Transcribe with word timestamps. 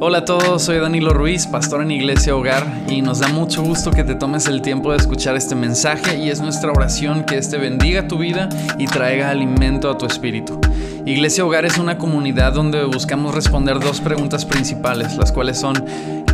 Hola 0.00 0.18
a 0.18 0.24
todos, 0.24 0.62
soy 0.62 0.78
Danilo 0.78 1.12
Ruiz, 1.12 1.48
pastor 1.48 1.82
en 1.82 1.90
Iglesia 1.90 2.36
Hogar, 2.36 2.64
y 2.88 3.02
nos 3.02 3.18
da 3.18 3.26
mucho 3.26 3.64
gusto 3.64 3.90
que 3.90 4.04
te 4.04 4.14
tomes 4.14 4.46
el 4.46 4.62
tiempo 4.62 4.92
de 4.92 4.98
escuchar 4.98 5.34
este 5.34 5.56
mensaje 5.56 6.16
y 6.18 6.30
es 6.30 6.40
nuestra 6.40 6.70
oración 6.70 7.24
que 7.24 7.36
este 7.36 7.58
bendiga 7.58 8.06
tu 8.06 8.16
vida 8.16 8.48
y 8.78 8.86
traiga 8.86 9.28
alimento 9.28 9.90
a 9.90 9.98
tu 9.98 10.06
espíritu. 10.06 10.60
Iglesia 11.04 11.44
Hogar 11.44 11.64
es 11.64 11.78
una 11.78 11.98
comunidad 11.98 12.52
donde 12.52 12.84
buscamos 12.84 13.34
responder 13.34 13.80
dos 13.80 14.00
preguntas 14.00 14.44
principales, 14.44 15.16
las 15.16 15.32
cuales 15.32 15.58
son 15.58 15.84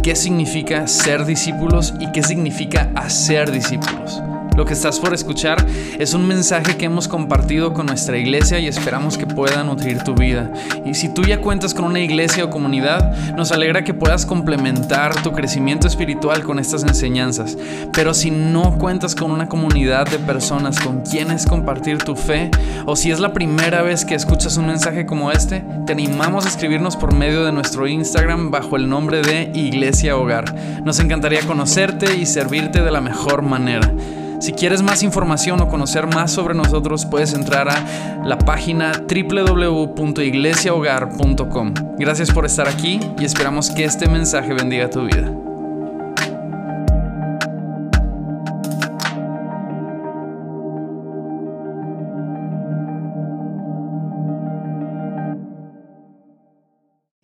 ¿qué 0.03 0.15
significa 0.15 0.87
ser 0.87 1.25
discípulos 1.25 1.95
y 1.99 2.13
qué 2.13 2.23
significa 2.23 2.91
hacer 2.95 3.51
discípulos? 3.51 4.21
Lo 4.57 4.65
que 4.65 4.73
estás 4.73 5.01
por 5.01 5.13
escuchar 5.13 5.67
es 5.99 6.15
un 6.15 6.27
mensaje 6.27 6.77
que 6.77 6.85
hemos 6.85 7.09
compartido 7.09 7.73
con 7.73 7.87
nuestra 7.87 8.17
iglesia 8.17 8.61
y 8.61 8.69
esperamos 8.69 9.19
que 9.19 9.27
pueda 9.27 9.65
nutrir 9.65 10.05
tu 10.05 10.15
vida. 10.15 10.53
Y 10.85 10.95
si 10.95 11.09
tú 11.09 11.23
ya 11.23 11.41
cuentas 11.41 11.75
con 11.75 11.85
una 11.85 12.01
iglesia 12.01 12.45
o 12.45 12.51
comunidad, 12.51 13.35
nos 13.35 13.51
alegra 13.51 13.83
que 13.83 13.95
puedas 13.95 14.25
complementar 14.25 15.23
tu 15.23 15.33
crecimiento 15.33 15.89
espiritual 15.89 16.45
con 16.45 16.61
estas 16.61 16.85
enseñanzas. 16.85 17.59
Pero 17.93 18.15
si 18.15 18.31
no 18.31 18.79
cuentas 18.79 19.17
con 19.17 19.33
una 19.33 19.49
comunidad 19.49 20.09
de 20.09 20.19
personas 20.19 20.79
con 20.79 21.01
quienes 21.01 21.47
compartir 21.47 21.99
tu 21.99 22.15
fe, 22.15 22.51
o 22.87 22.95
si 22.95 23.11
es 23.11 23.19
la 23.19 23.33
primera 23.33 23.83
vez 23.83 24.05
que 24.05 24.15
escuchas 24.15 24.57
un 24.57 24.67
mensaje 24.67 25.05
como 25.05 25.33
este, 25.33 25.65
te 25.85 25.93
animamos 25.93 26.47
a 26.47 26.49
escribirnos 26.49 26.97
por 26.97 27.13
medio 27.13 27.45
de 27.45 27.53
nuestro 27.53 27.89
Instagram 27.89 28.53
bajo 28.53 28.77
el 28.77 28.89
nombre 28.89 29.21
de 29.21 29.51
Iglesia 29.55 30.17
Hogar. 30.17 30.55
Nos 30.85 31.01
encantaría 31.01 31.41
conocerte 31.43 32.17
y 32.17 32.27
servirte 32.27 32.83
de 32.83 32.91
la 32.93 33.01
mejor 33.01 33.43
manera. 33.43 33.93
Si 34.41 34.53
quieres 34.53 34.83
más 34.83 35.03
información 35.03 35.61
o 35.61 35.69
conocer 35.69 36.07
más 36.07 36.31
sobre 36.33 36.55
nosotros, 36.55 37.05
puedes 37.07 37.35
entrar 37.35 37.69
a 37.69 38.23
la 38.25 38.39
página 38.39 38.93
www.iglesiahogar.com. 38.93 41.75
Gracias 41.99 42.31
por 42.31 42.45
estar 42.45 42.69
aquí 42.69 43.01
y 43.19 43.25
esperamos 43.25 43.71
que 43.71 43.85
este 43.85 44.07
mensaje 44.09 44.53
bendiga 44.53 44.91
tu 44.91 45.07
vida. 45.07 45.33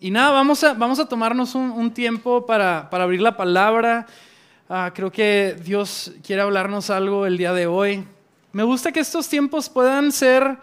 Y 0.03 0.11
nada, 0.11 0.31
vamos 0.31 0.65
a, 0.65 0.73
vamos 0.73 0.99
a 0.99 1.07
tomarnos 1.07 1.55
un, 1.55 1.93
tiempo 1.93 2.47
para, 2.47 2.89
para 2.89 3.05
abrir 3.05 3.21
la 3.21 3.37
palabra. 3.37 4.07
Ah, 4.73 4.93
creo 4.95 5.11
que 5.11 5.57
Dios 5.65 6.13
quiere 6.25 6.43
hablarnos 6.43 6.91
algo 6.91 7.27
el 7.27 7.37
día 7.37 7.53
de 7.53 7.67
hoy. 7.67 8.05
Me 8.53 8.63
gusta 8.63 8.93
que 8.93 9.01
estos 9.01 9.29
tiempos 9.29 9.69
puedan 9.69 10.13
ser, 10.13 10.59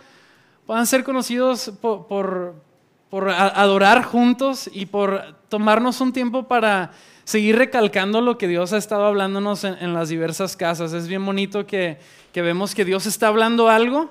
puedan 0.65 0.87
ser 0.87 1.03
conocidos 1.03 1.73
por, 1.81 2.07
por, 2.07 3.29
adorar 3.29 4.05
juntos 4.05 4.69
y 4.71 4.85
por 4.85 5.35
tomarnos 5.49 5.99
un 5.99 6.13
tiempo 6.13 6.47
para 6.47 6.93
seguir 7.25 7.57
recalcando 7.57 8.21
lo 8.21 8.37
que 8.37 8.47
Dios 8.47 8.71
ha 8.71 8.77
estado 8.77 9.05
hablándonos 9.05 9.65
en, 9.65 9.93
las 9.93 10.07
diversas 10.07 10.55
casas. 10.55 10.93
Es 10.93 11.09
bien 11.09 11.25
bonito 11.25 11.67
que, 11.67 11.99
que, 12.31 12.41
vemos 12.41 12.75
que 12.75 12.85
Dios 12.85 13.07
está 13.07 13.27
hablando 13.27 13.67
algo 13.67 14.09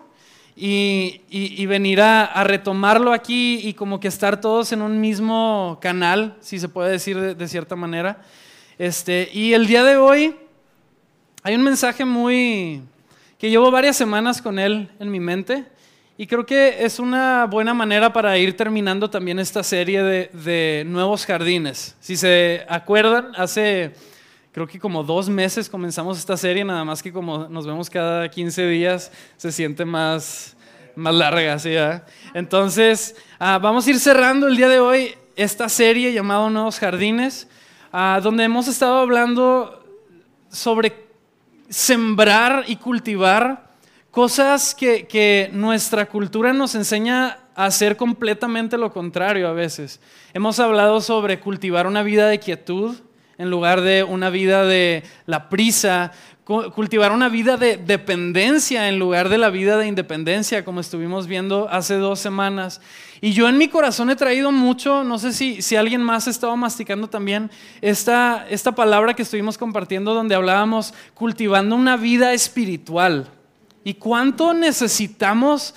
y, 0.55 1.23
y, 1.31 1.65
venir 1.65 2.03
a, 2.03 2.27
a, 2.27 2.45
retomarlo 2.45 3.15
aquí 3.15 3.67
y 3.67 3.73
como 3.73 3.99
que 3.99 4.09
estar 4.09 4.43
todos 4.43 4.73
en 4.73 4.83
un 4.83 5.01
mismo 5.01 5.79
canal, 5.81 6.37
si 6.41 6.59
se 6.59 6.69
puede 6.69 6.91
decir 6.91 7.19
de, 7.19 7.35
de 7.35 7.49
cierta 7.49 7.77
manera. 7.77 8.21
Este, 8.79 9.31
y 9.33 9.55
el 9.55 9.67
día 9.67 9.83
de 9.85 9.97
hoy 9.97 10.37
hay 11.43 11.55
un 11.55 11.63
mensaje 11.63 12.05
muy 12.05 12.83
que 13.39 13.49
llevo 13.49 13.71
varias 13.71 13.97
semanas 13.97 14.43
con 14.43 14.59
él 14.59 14.91
en 14.99 15.11
mi 15.11 15.19
mente 15.19 15.65
y 16.19 16.27
creo 16.27 16.45
que 16.45 16.85
es 16.85 16.99
una 16.99 17.47
buena 17.47 17.73
manera 17.73 18.13
para 18.13 18.37
ir 18.37 18.55
terminando 18.55 19.09
también 19.09 19.39
esta 19.39 19.63
serie 19.63 20.03
de, 20.03 20.31
de 20.33 20.85
nuevos 20.87 21.25
jardines. 21.25 21.97
Si 22.01 22.17
se 22.17 22.67
acuerdan, 22.69 23.33
hace 23.37 23.95
creo 24.53 24.67
que 24.67 24.79
como 24.79 25.03
dos 25.03 25.29
meses 25.29 25.69
comenzamos 25.69 26.19
esta 26.19 26.37
serie, 26.37 26.65
nada 26.65 26.85
más 26.85 27.03
que 27.03 27.13
como 27.13 27.49
nos 27.49 27.67
vemos 27.67 27.89
cada 27.89 28.31
15 28.31 28.67
días, 28.67 29.13
se 29.37 29.53
siente 29.53 29.85
más, 29.85 30.57
más 30.95 31.15
larga, 31.15 31.59
¿sí? 31.59 31.75
Entonces, 32.35 33.17
ah, 33.39 33.59
vamos 33.59 33.87
a 33.87 33.91
ir 33.91 33.99
cerrando 33.99 34.49
el 34.49 34.57
día 34.57 34.69
de 34.69 34.81
hoy 34.81 35.15
esta 35.35 35.69
serie 35.69 36.13
llamada 36.13 36.49
Nuevos 36.51 36.79
Jardines. 36.79 37.49
Donde 38.23 38.45
hemos 38.45 38.69
estado 38.69 38.99
hablando 38.99 39.83
sobre 40.51 41.07
sembrar 41.71 42.65
y 42.67 42.77
cultivar 42.77 43.71
cosas 44.11 44.75
que 44.75 45.49
nuestra 45.55 46.05
cultura 46.05 46.53
nos 46.53 46.75
enseña 46.75 47.39
a 47.55 47.65
hacer 47.65 47.97
completamente 47.97 48.77
lo 48.77 48.93
contrario 48.93 49.49
a 49.49 49.55
veces. 49.55 49.99
Hemos 50.35 50.61
hablado 50.61 51.01
sobre 51.01 51.41
cultivar 51.41 51.87
una 51.87 52.03
vida 52.03 52.29
de 52.29 52.39
quietud 52.39 52.97
en 53.39 53.49
lugar 53.49 53.81
de 53.81 54.05
una 54.05 54.29
vida 54.29 54.67
de 54.67 55.03
la 55.25 55.49
prisa, 55.49 56.13
cultivar 56.47 57.11
una 57.11 57.29
vida 57.29 57.57
de 57.57 57.77
dependencia 57.77 58.89
en 58.89 59.01
lugar 59.01 59.29
de 59.29 59.37
la 59.37 59.51
vida 59.51 59.77
de 59.79 59.89
independencia, 59.89 60.65
como 60.65 60.79
estuvimos 60.79 61.27
viendo 61.27 61.69
hace 61.69 61.95
dos 61.95 62.21
semanas. 62.21 62.81
Y 63.21 63.33
yo 63.33 63.49
en 63.49 63.59
mi 63.59 63.67
corazón 63.67 64.11
he 64.11 64.17
traído 64.17 64.53
mucho, 64.53 65.03
no 65.03 65.19
sé 65.19 65.33
si, 65.33 65.61
si 65.61 65.75
alguien 65.75 66.05
más 66.05 66.29
estaba 66.29 66.55
masticando 66.55 67.09
también, 67.09 67.51
esta, 67.81 68.47
esta 68.49 68.77
palabra 68.77 69.15
que 69.15 69.23
estuvimos 69.23 69.59
compartiendo 69.59 70.15
donde 70.15 70.37
hablábamos 70.37 70.95
cultivando 71.15 71.75
una 71.75 71.97
vida 71.97 72.33
espiritual. 72.33 73.27
¿Y 73.83 73.95
cuánto 73.95 74.55
necesitamos 74.55 75.75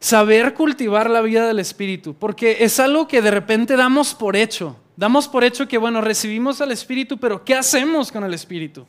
saber 0.00 0.54
cultivar 0.54 1.10
la 1.10 1.20
vida 1.20 1.46
del 1.46 1.58
Espíritu? 1.58 2.14
Porque 2.14 2.58
es 2.60 2.80
algo 2.80 3.06
que 3.08 3.20
de 3.20 3.30
repente 3.30 3.76
damos 3.76 4.14
por 4.14 4.36
hecho. 4.36 4.74
Damos 4.96 5.28
por 5.28 5.44
hecho 5.44 5.68
que, 5.68 5.76
bueno, 5.76 6.00
recibimos 6.00 6.62
al 6.62 6.72
Espíritu, 6.72 7.18
pero 7.18 7.44
¿qué 7.44 7.54
hacemos 7.54 8.10
con 8.10 8.24
el 8.24 8.32
Espíritu? 8.32 8.86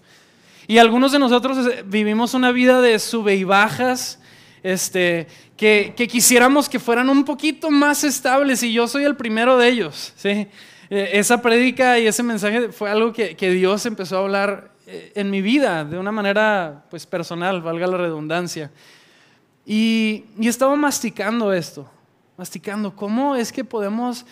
Y 0.70 0.78
algunos 0.78 1.12
de 1.12 1.18
nosotros 1.18 1.66
eh, 1.66 1.84
vivimos 1.84 2.36
una 2.36 2.52
vida 2.52 2.80
de 2.80 3.00
sube 3.00 3.34
y 3.34 3.44
bajas, 3.44 4.20
este, 4.62 5.26
que, 5.58 5.96
quisiéramos 6.08 6.70
que 6.70 6.78
fueran 6.78 7.10
un 7.10 7.26
poquito 7.26 7.72
más 7.72 8.04
estables 8.04 8.62
y 8.62 8.72
yo 8.72 8.88
soy 8.88 9.04
el 9.04 9.16
primero 9.16 9.58
de 9.58 9.68
ellos. 9.68 10.14
¿sí? 10.16 10.48
Eh, 10.92 11.10
esa 11.14 11.42
prédica 11.42 11.98
y 11.98 12.06
ese 12.06 12.22
mensaje 12.22 12.72
fue 12.72 12.92
algo 12.92 13.12
que, 13.12 13.34
Dios 13.50 13.84
empezó 13.88 14.18
a 14.18 14.20
hablar 14.20 14.72
eh, 14.86 15.12
en 15.16 15.32
mi 15.32 15.42
vida 15.42 15.84
de 15.84 15.98
una 15.98 16.12
manera 16.12 16.86
pues, 16.92 17.08
personal, 17.08 17.64
valga 17.64 17.88
la 17.88 17.98
redundancia. 17.98 18.70
Y, 19.66 20.26
estaba 20.40 20.76
masticando 20.76 21.52
esto, 21.52 21.90
masticando 22.38 22.96
cómo 22.96 23.36
es 23.36 23.52
que 23.52 23.64
podemos 23.64 24.24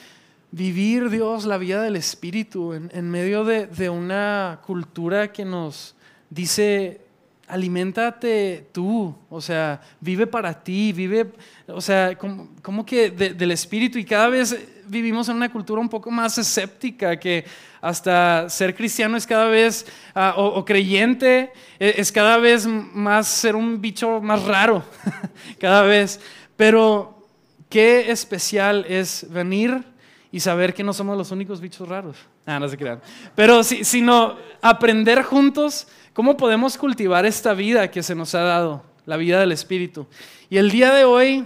vivir, 0.51 1.09
Dios, 1.09 1.45
la 1.45 1.57
vida 1.57 1.81
del 1.81 1.95
Espíritu 1.95 2.73
en, 2.73 3.09
medio 3.09 3.43
de, 3.43 3.65
de, 3.65 3.89
una 3.89 4.59
cultura 4.67 5.33
que 5.33 5.43
nos, 5.43 5.95
dice, 6.29 7.01
aliméntate 7.47 8.67
tú, 8.73 9.15
o 9.29 9.39
sea, 9.39 9.81
vive 10.01 10.27
para 10.27 10.53
ti, 10.53 10.91
vive, 10.91 11.31
o 11.67 11.79
sea, 11.79 12.17
como, 12.17 12.85
que 12.85 13.09
del 13.09 13.51
espíritu 13.51 13.97
y 13.97 14.03
cada 14.03 14.27
vez 14.27 14.57
vivimos 14.85 15.29
en 15.29 15.37
una 15.37 15.51
cultura 15.51 15.81
un 15.81 15.89
poco 15.89 16.11
más 16.11 16.37
escéptica, 16.37 17.17
que 17.17 17.45
hasta 17.79 18.49
ser 18.49 18.75
cristiano 18.75 19.15
es 19.15 19.25
cada 19.25 19.47
vez, 19.47 19.85
ah, 20.13 20.33
o, 20.35 20.63
creyente, 20.65 21.53
e, 21.79 21.95
es 21.97 22.11
cada 22.11 22.37
vez 22.37 22.67
más 22.67 23.27
ser 23.27 23.55
un 23.55 23.79
bicho 23.79 24.19
más 24.19 24.43
raro, 24.43 24.83
cada 25.59 25.83
vez, 25.83 26.19
pero 26.57 27.25
qué 27.69 28.11
especial 28.11 28.85
es 28.89 29.25
venir 29.29 29.85
y 30.31 30.41
saber 30.41 30.73
que 30.73 30.83
no 30.83 30.91
somos 30.91 31.17
los 31.17 31.31
únicos 31.31 31.61
bichos 31.61 31.87
raros. 31.87 32.17
Ah, 32.47 32.59
no 32.59 32.67
se 32.67 32.77
crean. 32.77 32.99
Pero 33.35 33.61
sino 33.63 34.37
aprender 34.61 35.21
juntos 35.21 35.87
¿Cómo 36.17 36.35
podemos 36.35 36.79
cultivar 36.79 37.27
esta 37.27 37.53
vida 37.53 37.91
que 37.91 38.01
se 38.01 38.15
nos 38.15 38.33
ha 38.33 38.41
dado, 38.41 38.83
la 39.05 39.17
vida 39.17 39.39
del 39.39 39.51
Espíritu? 39.51 40.07
Y 40.49 40.57
el 40.57 40.71
día 40.71 40.91
de 40.91 41.03
hoy 41.03 41.45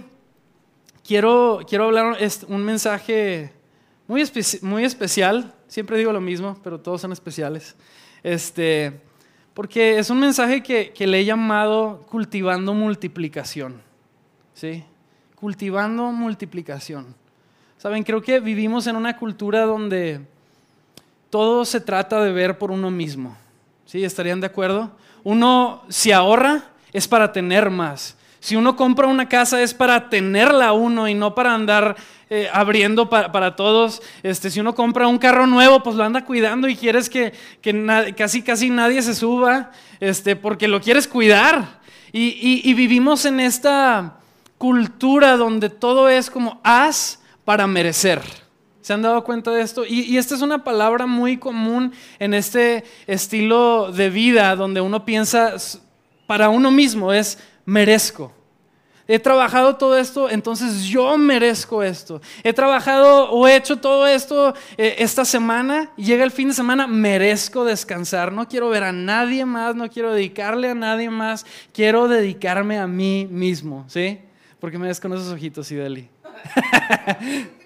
quiero, 1.06 1.60
quiero 1.68 1.84
hablar 1.84 2.16
un 2.48 2.64
mensaje 2.64 3.52
muy, 4.08 4.24
muy 4.62 4.84
especial. 4.84 5.52
Siempre 5.68 5.98
digo 5.98 6.10
lo 6.10 6.22
mismo, 6.22 6.58
pero 6.64 6.80
todos 6.80 7.02
son 7.02 7.12
especiales. 7.12 7.76
Este, 8.22 8.98
porque 9.52 9.98
es 9.98 10.08
un 10.08 10.20
mensaje 10.20 10.62
que, 10.62 10.94
que 10.94 11.06
le 11.06 11.20
he 11.20 11.24
llamado 11.26 12.06
cultivando 12.08 12.72
multiplicación. 12.72 13.82
¿Sí? 14.54 14.84
Cultivando 15.34 16.12
multiplicación. 16.12 17.14
Saben, 17.76 18.04
creo 18.04 18.22
que 18.22 18.40
vivimos 18.40 18.86
en 18.86 18.96
una 18.96 19.18
cultura 19.18 19.66
donde 19.66 20.31
todo 21.32 21.64
se 21.64 21.80
trata 21.80 22.22
de 22.22 22.30
ver 22.30 22.58
por 22.58 22.70
uno 22.70 22.90
mismo. 22.90 23.34
¿Sí? 23.86 24.04
¿Estarían 24.04 24.42
de 24.42 24.48
acuerdo? 24.48 24.92
Uno, 25.24 25.82
si 25.88 26.12
ahorra, 26.12 26.64
es 26.92 27.08
para 27.08 27.32
tener 27.32 27.70
más. 27.70 28.18
Si 28.38 28.54
uno 28.54 28.76
compra 28.76 29.06
una 29.06 29.30
casa 29.30 29.62
es 29.62 29.72
para 29.72 30.10
tenerla 30.10 30.74
uno 30.74 31.08
y 31.08 31.14
no 31.14 31.34
para 31.34 31.54
andar 31.54 31.96
eh, 32.28 32.50
abriendo 32.52 33.08
para, 33.08 33.56
todos. 33.56 34.02
Este, 34.22 34.50
si 34.50 34.60
uno 34.60 34.74
compra 34.74 35.08
un 35.08 35.16
carro 35.16 35.46
nuevo, 35.46 35.82
pues 35.82 35.96
lo 35.96 36.04
anda 36.04 36.26
cuidando 36.26 36.68
y 36.68 36.76
quieres 36.76 37.08
que, 37.08 37.32
casi, 38.14 38.42
casi 38.42 38.68
nadie 38.68 39.00
se 39.00 39.14
suba, 39.14 39.70
este, 40.00 40.36
porque 40.36 40.68
lo 40.68 40.82
quieres 40.82 41.08
cuidar. 41.08 41.80
Y, 42.12 42.60
y 42.62 42.74
vivimos 42.74 43.24
en 43.24 43.40
esta 43.40 44.18
cultura 44.58 45.38
donde 45.38 45.70
todo 45.70 46.10
es 46.10 46.30
como 46.30 46.60
haz 46.62 47.22
para 47.46 47.66
merecer. 47.66 48.20
¿Se 48.82 48.92
han 48.92 49.02
dado 49.02 49.22
cuenta 49.22 49.52
de 49.52 49.62
esto? 49.62 49.84
Y, 49.86 50.18
esta 50.18 50.34
es 50.34 50.42
una 50.42 50.64
palabra 50.64 51.06
muy 51.06 51.36
común 51.36 51.92
en 52.18 52.34
este 52.34 52.82
estilo 53.06 53.92
de 53.92 54.10
vida 54.10 54.54
donde 54.56 54.80
uno 54.80 55.04
piensa 55.04 55.54
para 56.26 56.48
uno 56.48 56.72
mismo, 56.72 57.12
es 57.12 57.38
merezco. 57.64 58.32
He 59.06 59.20
trabajado 59.20 59.76
todo 59.76 59.96
esto, 59.96 60.28
entonces 60.28 60.84
yo 60.84 61.16
merezco 61.16 61.82
esto. 61.82 62.20
He 62.42 62.52
trabajado 62.52 63.30
o 63.30 63.46
he 63.46 63.54
hecho 63.54 63.76
todo 63.76 64.06
esto 64.06 64.54
eh, 64.76 64.96
esta 64.98 65.24
semana, 65.24 65.90
llega 65.96 66.24
el 66.24 66.30
fin 66.32 66.48
de 66.48 66.54
semana, 66.54 66.88
merezco 66.88 67.64
descansar. 67.64 68.32
No 68.32 68.48
quiero 68.48 68.68
ver 68.68 68.82
a 68.82 68.92
nadie 68.92 69.44
más, 69.44 69.76
no 69.76 69.88
quiero 69.90 70.12
dedicarle 70.12 70.70
a 70.70 70.74
nadie 70.74 71.08
más, 71.08 71.46
quiero 71.72 72.08
dedicarme 72.08 72.78
a 72.78 72.88
mí 72.88 73.28
mismo, 73.30 73.84
¿sí? 73.86 74.18
Porque 74.58 74.78
me 74.78 74.88
ves 74.88 74.98
con 74.98 75.12
esos 75.12 75.32
ojitos, 75.32 75.70
Ideli. 75.70 76.08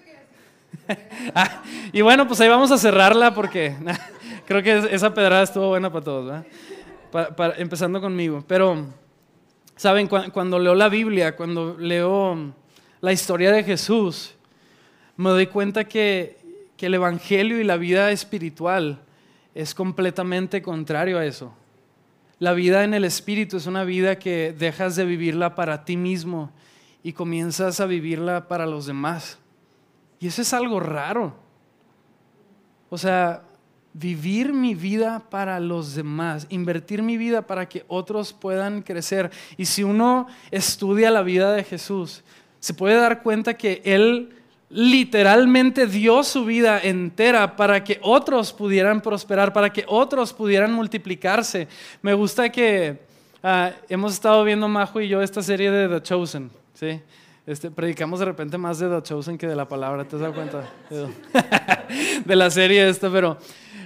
ah, 1.35 1.63
y 1.93 2.01
bueno, 2.03 2.27
pues 2.27 2.41
ahí 2.41 2.49
vamos 2.49 2.71
a 2.71 2.79
cerrarla 2.79 3.35
porque 3.35 3.75
creo 4.47 4.63
que 4.63 4.95
esa 4.95 5.13
pedrada 5.13 5.43
estuvo 5.43 5.69
buena 5.69 5.91
para 5.91 6.05
todos, 6.05 6.45
empezando 7.59 8.01
conmigo. 8.01 8.45
Pero 8.47 8.87
Saben, 9.77 10.09
cuando 10.09 10.59
leo 10.59 10.75
la 10.75 10.89
Biblia, 10.89 11.37
cuando 11.37 11.77
leo 11.79 12.55
la 13.03 13.13
historia 13.13 13.53
de 13.53 13.63
Jesús, 13.63 14.35
me 15.19 15.29
doy 15.29 15.49
cuenta 15.49 15.85
que, 15.85 16.39
el 16.79 16.95
Evangelio 16.95 17.61
y 17.61 17.65
la 17.65 17.77
vida 17.77 18.11
espiritual 18.11 19.01
es 19.55 19.75
completamente 19.75 20.63
contrario 20.63 21.19
a 21.19 21.27
eso. 21.27 21.53
La 22.39 22.53
vida 22.53 22.85
en 22.85 22.95
el 22.95 23.05
Espíritu 23.05 23.59
es 23.59 23.67
una 23.67 23.85
vida 23.85 24.19
que 24.19 24.55
dejas 24.57 24.97
de 24.97 25.05
vivirla 25.05 25.55
para 25.55 25.85
ti 25.85 25.97
mismo 25.97 26.53
y 27.03 27.13
comienzas 27.13 27.81
a 27.81 27.87
vivirla 27.87 28.49
para 28.49 28.67
los 28.67 28.87
demás. 28.87 29.39
Y 30.19 30.29
eso 30.29 30.43
es 30.43 30.53
algo 30.53 30.81
raro. 30.81 31.35
O 32.89 32.99
sea, 32.99 33.43
vivir 33.93 34.53
mi 34.53 34.75
vida 34.75 35.23
para 35.31 35.59
los 35.59 35.95
demás, 35.95 36.47
invertir 36.51 37.03
mi 37.03 37.17
vida 37.17 37.43
para 37.43 37.69
que 37.69 37.85
otros 37.89 38.33
puedan 38.33 38.83
crecer. 38.83 39.31
Y 39.57 39.65
si 39.65 39.83
uno 39.83 40.27
estudia 40.51 41.11
la 41.11 41.23
vida 41.23 41.53
de 41.53 41.65
Jesús, 41.65 42.23
se 42.61 42.75
puede 42.75 42.97
dar 42.97 43.23
cuenta 43.23 43.55
que 43.55 43.81
Él 43.85 44.31
literalmente 44.69 45.87
dio 45.87 46.23
su 46.25 46.45
vida 46.45 46.81
entera 46.81 47.57
para 47.57 47.85
que 47.85 47.99
otros 48.03 48.53
pudieran 48.53 49.01
prosperar, 49.01 49.53
para 49.53 49.73
que 49.73 49.85
otros 49.87 50.33
pudieran 50.33 50.73
multiplicarse. 50.73 51.69
Me 52.03 52.15
gusta 52.15 52.51
que 52.51 53.01
ah, 53.43 53.73
hemos 53.89 54.13
estado 54.13 54.45
viendo 54.45 54.69
Majo 54.69 55.01
y 55.01 55.09
yo 55.09 55.23
esta 55.23 55.43
serie 55.43 55.71
de 55.71 55.89
The 55.89 56.03
Chosen, 56.03 56.51
¿sí? 56.75 57.01
Este, 57.47 57.71
predicamos 57.71 58.19
de 58.19 58.27
repente 58.27 58.59
más 58.59 58.79
de 58.81 58.89
The 58.89 59.03
Chosen 59.03 59.39
que 59.39 59.47
de 59.47 59.55
la 59.55 59.69
palabra, 59.69 60.05
¿te 60.05 60.17
has 60.17 60.23
dado 60.23 60.35
cuenta? 60.35 60.69
de 62.25 62.37
la 62.37 62.51
serie 62.51 62.89
esta, 62.89 63.09
pero 63.09 63.39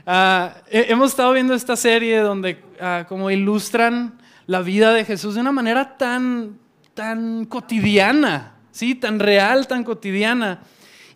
Ah, 0.07 0.57
hemos 0.71 1.11
estado 1.11 1.33
viendo 1.33 1.55
esta 1.55 1.77
serie 1.77 2.19
donde 2.21 2.63
ah, 2.81 3.05
como 3.09 3.31
ilustran 3.31 4.19
la 4.47 4.61
vida 4.61 4.93
de 4.93 5.05
Jesús 5.05 5.35
de 5.35 5.41
una 5.43 5.53
manera 5.53 5.97
tan, 5.99 6.59
tan 6.95 7.45
cotidiana, 7.45 8.55
¿sí? 8.73 8.95
tan 8.95 9.19
real, 9.19 9.67
tan 9.67 9.85
cotidiana. 9.85 10.63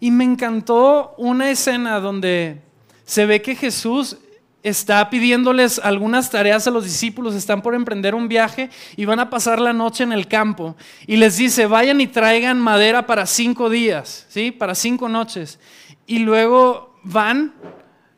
Y 0.00 0.10
me 0.10 0.24
encantó 0.24 1.14
una 1.16 1.50
escena 1.50 1.98
donde 1.98 2.60
se 3.04 3.26
ve 3.26 3.40
que 3.40 3.56
Jesús 3.56 4.18
está 4.64 5.08
pidiéndoles 5.10 5.78
algunas 5.78 6.30
tareas 6.30 6.66
a 6.66 6.70
los 6.70 6.84
discípulos, 6.84 7.34
están 7.34 7.62
por 7.62 7.74
emprender 7.74 8.14
un 8.14 8.28
viaje 8.28 8.70
y 8.96 9.04
van 9.04 9.20
a 9.20 9.28
pasar 9.30 9.60
la 9.60 9.74
noche 9.74 10.02
en 10.02 10.12
el 10.12 10.26
campo. 10.26 10.74
Y 11.06 11.18
les 11.18 11.36
dice, 11.36 11.66
vayan 11.66 12.00
y 12.00 12.06
traigan 12.06 12.58
madera 12.58 13.06
para 13.06 13.26
cinco 13.26 13.68
días, 13.70 14.26
¿sí? 14.30 14.50
Para 14.50 14.74
cinco 14.74 15.08
noches. 15.08 15.60
Y 16.06 16.20
luego 16.20 16.98
van 17.04 17.52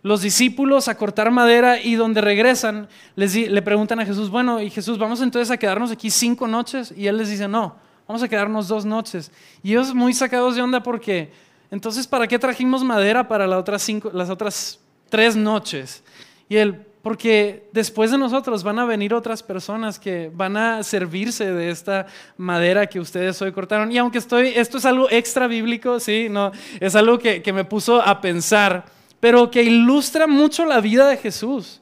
los 0.03 0.23
discípulos 0.23 0.87
a 0.87 0.97
cortar 0.97 1.33
madera 1.33 1.81
y 1.81 1.97
donde 1.97 2.21
regresan 2.21 2.89
les 3.17 3.35
le 3.35 3.61
preguntan 3.61 3.99
a 3.99 4.07
Jesús, 4.07 4.31
bueno, 4.31 4.61
y 4.63 4.71
Jesús, 4.71 4.99
¿vamos 4.99 5.21
entonces 5.21 5.51
a 5.51 5.57
quedarnos 5.57 5.91
aquí 5.91 6.11
cinco 6.11 6.47
noches? 6.47 6.95
Y 6.97 7.09
él 7.09 7.17
les 7.17 7.29
dice, 7.29 7.49
no, 7.49 7.75
vamos 8.07 8.23
a 8.23 8.29
quedarnos 8.29 8.69
dos 8.69 8.85
noches. 8.85 9.33
Y 9.65 9.73
ellos 9.73 9.93
muy 9.93 10.15
sacados 10.15 10.55
de 10.55 10.63
onda 10.63 10.81
porque, 10.81 11.33
entonces, 11.73 12.07
¿para 12.07 12.29
qué 12.29 12.39
trajimos 12.39 12.85
madera 12.85 13.27
para 13.27 13.49
las 13.49 13.59
otras, 13.59 13.83
cinco, 13.83 14.13
las 14.15 14.31
otras 14.31 14.79
tres 15.11 15.35
noches? 15.35 16.05
Y 16.49 16.57
él, 16.57 16.87
porque 17.03 17.69
después 17.73 18.11
de 18.11 18.19
nosotros 18.19 18.63
van 18.63 18.79
a 18.79 18.85
venir 18.85 19.15
otras 19.15 19.43
personas 19.43 19.99
que 19.99 20.31
van 20.35 20.57
a 20.57 20.83
servirse 20.83 21.53
de 21.53 21.71
esta 21.71 22.07
madera 22.37 22.87
que 22.87 23.01
ustedes 23.01 23.41
hoy 23.43 23.53
cortaron. 23.53 23.91
Y 23.93 23.99
aunque 23.99 24.19
estoy, 24.19 24.49
esto 24.49 24.79
es 24.79 24.85
algo 24.85 25.09
extra 25.11 25.47
bíblico, 25.47 26.01
sí, 26.01 26.29
no, 26.31 26.53
es 26.81 26.95
algo 26.95 27.19
que, 27.19 27.43
que 27.43 27.53
me 27.53 27.65
puso 27.65 28.01
a 28.01 28.21
pensar 28.21 28.97
pero 29.21 29.51
que 29.51 29.63
ilustra 29.63 30.27
mucho 30.27 30.65
la 30.65 30.81
vida 30.81 31.09
de 31.09 31.17
Jesús, 31.17 31.81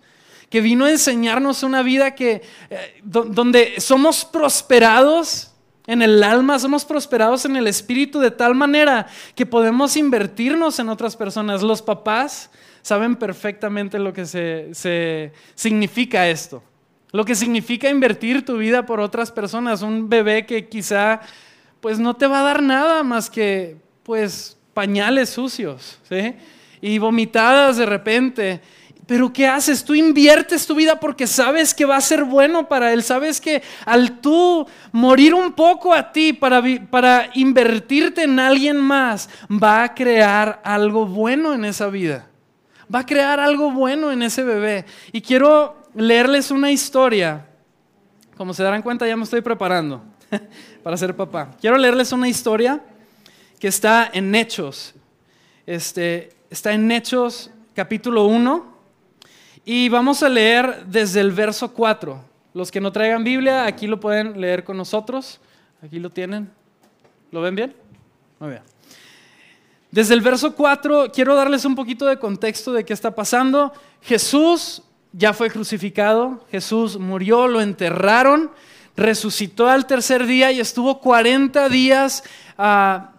que 0.49 0.61
vino 0.61 0.85
a 0.85 0.91
enseñarnos 0.91 1.63
una 1.63 1.83
vida 1.83 2.15
que, 2.15 2.43
eh, 2.71 3.01
donde 3.03 3.75
somos 3.81 4.25
prosperados 4.25 5.53
en 5.87 6.01
el 6.01 6.23
alma, 6.23 6.59
somos 6.59 6.85
prosperados 6.85 7.45
en 7.45 7.57
el 7.57 7.67
espíritu 7.67 8.21
de 8.21 8.31
tal 8.31 8.55
manera 8.55 9.07
que 9.35 9.45
podemos 9.45 9.97
invertirnos 9.97 10.79
en 10.79 10.89
otras 10.89 11.17
personas. 11.17 11.61
Los 11.63 11.83
papás 11.83 12.51
saben 12.85 13.17
perfectamente 13.17 13.99
lo 13.99 14.13
que 14.13 14.27
se, 14.27 15.33
significa 15.55 16.29
esto. 16.29 16.63
Lo 17.13 17.25
que 17.25 17.35
significa 17.35 17.89
invertir 17.89 18.45
tu 18.45 18.59
vida 18.59 18.85
por 18.85 19.01
otras 19.01 19.33
personas. 19.33 19.81
Un 19.81 20.11
bebé 20.11 20.45
que 20.45 20.69
quizá 20.69 21.21
pues 21.81 21.99
no 21.99 22.15
te 22.15 22.27
va 22.27 22.41
a 22.41 22.45
dar 22.45 22.63
nada 22.63 23.03
más 23.03 23.31
que 23.31 23.79
pues 24.03 24.59
pañales 24.75 25.31
sucios, 25.31 25.99
¿sí? 26.09 26.35
y 26.83 26.99
vomitadas 26.99 27.79
de 27.79 27.87
repente. 27.87 28.61
Pero 29.07 29.33
¿qué 29.33 29.47
haces? 29.47 29.83
Tú 29.83 29.95
inviertes 29.95 30.67
tu 30.67 30.75
vida 30.75 31.01
porque 31.01 31.27
sabes 31.27 31.73
que 31.73 31.87
va 31.87 31.97
a 31.97 32.03
ser 32.03 32.25
bueno 32.25 32.69
para 32.69 32.93
Él. 32.93 33.03
Sabes 33.03 33.41
que 33.41 33.63
al 33.87 34.21
tú 34.21 34.67
morir 34.93 35.33
un 35.33 35.53
poco 35.53 35.95
a 35.95 36.13
ti 36.13 36.35
para, 36.35 36.63
para 36.91 37.31
invertirte 37.33 38.25
en 38.25 38.39
alguien 38.39 38.77
más, 38.77 39.31
va 39.51 39.85
a 39.85 39.95
crear 39.95 40.61
algo 40.65 41.07
bueno 41.07 41.55
en 41.55 41.65
esa 41.65 41.89
vida. 41.89 42.29
Va 42.93 43.01
a 43.01 43.07
crear 43.07 43.41
algo 43.41 43.71
bueno 43.71 44.11
en 44.11 44.23
ese 44.23 44.43
bebé. 44.43 44.85
Y 45.13 45.21
quiero 45.21 45.77
leerles 45.95 46.51
una 46.51 46.71
historia. 46.71 47.47
Como 48.37 48.53
se 48.53 48.63
darán 48.63 48.83
cuenta, 48.83 49.07
ya 49.07 49.17
me 49.17 49.25
estoy 49.25 49.41
preparando 49.41 50.03
para 50.83 50.97
ser 50.97 51.15
papá. 51.15 51.51
Quiero 51.61 51.77
leerles 51.77 52.13
una 52.13 52.29
historia 52.29 52.83
que 53.59 53.69
está 53.69 54.11
en 54.13 54.35
Hechos. 54.35 54.95
Este, 55.67 56.35
Está 56.55 56.73
en 56.73 56.89
Hechos 56.93 57.51
capítulo 57.75 58.27
1 58.27 58.65
y 59.65 59.89
vamos 59.89 60.23
a 60.23 60.29
leer 60.29 60.85
desde 60.87 61.21
el 61.21 61.33
verso 61.33 61.75
4. 61.75 62.23
Los 62.53 62.71
que 62.71 62.81
no 62.81 62.93
traigan 62.93 63.25
Biblia, 63.25 63.67
aquí 63.67 63.89
lo 63.89 63.99
pueden 63.99 64.41
leer 64.41 64.63
con 64.63 64.77
nosotros. 64.77 65.41
Aquí 65.83 65.99
lo 65.99 66.11
tienen. 66.11 66.49
¿Lo 67.33 67.41
ven 67.41 67.57
bien? 67.57 67.75
Muy 68.39 68.51
bien. 68.51 68.74
Desde 69.95 70.15
el 70.15 70.23
verso 70.23 70.57
4 70.57 71.13
quiero 71.15 71.37
darles 71.37 71.65
un 71.65 71.77
poquito 71.77 72.05
de 72.07 72.19
contexto 72.19 72.73
de 72.73 72.85
qué 72.85 72.93
está 72.93 73.15
pasando. 73.15 73.73
Jesús 74.03 74.83
ya 75.13 75.33
fue 75.33 75.51
crucificado, 75.51 76.45
Jesús 76.51 76.99
murió, 76.99 77.47
lo 77.47 77.61
enterraron, 77.61 78.51
resucitó 78.97 79.69
al 79.69 79.87
tercer 79.87 80.27
día 80.27 80.53
y 80.53 80.61
estuvo 80.61 81.01
40 81.01 81.69
días 81.69 82.23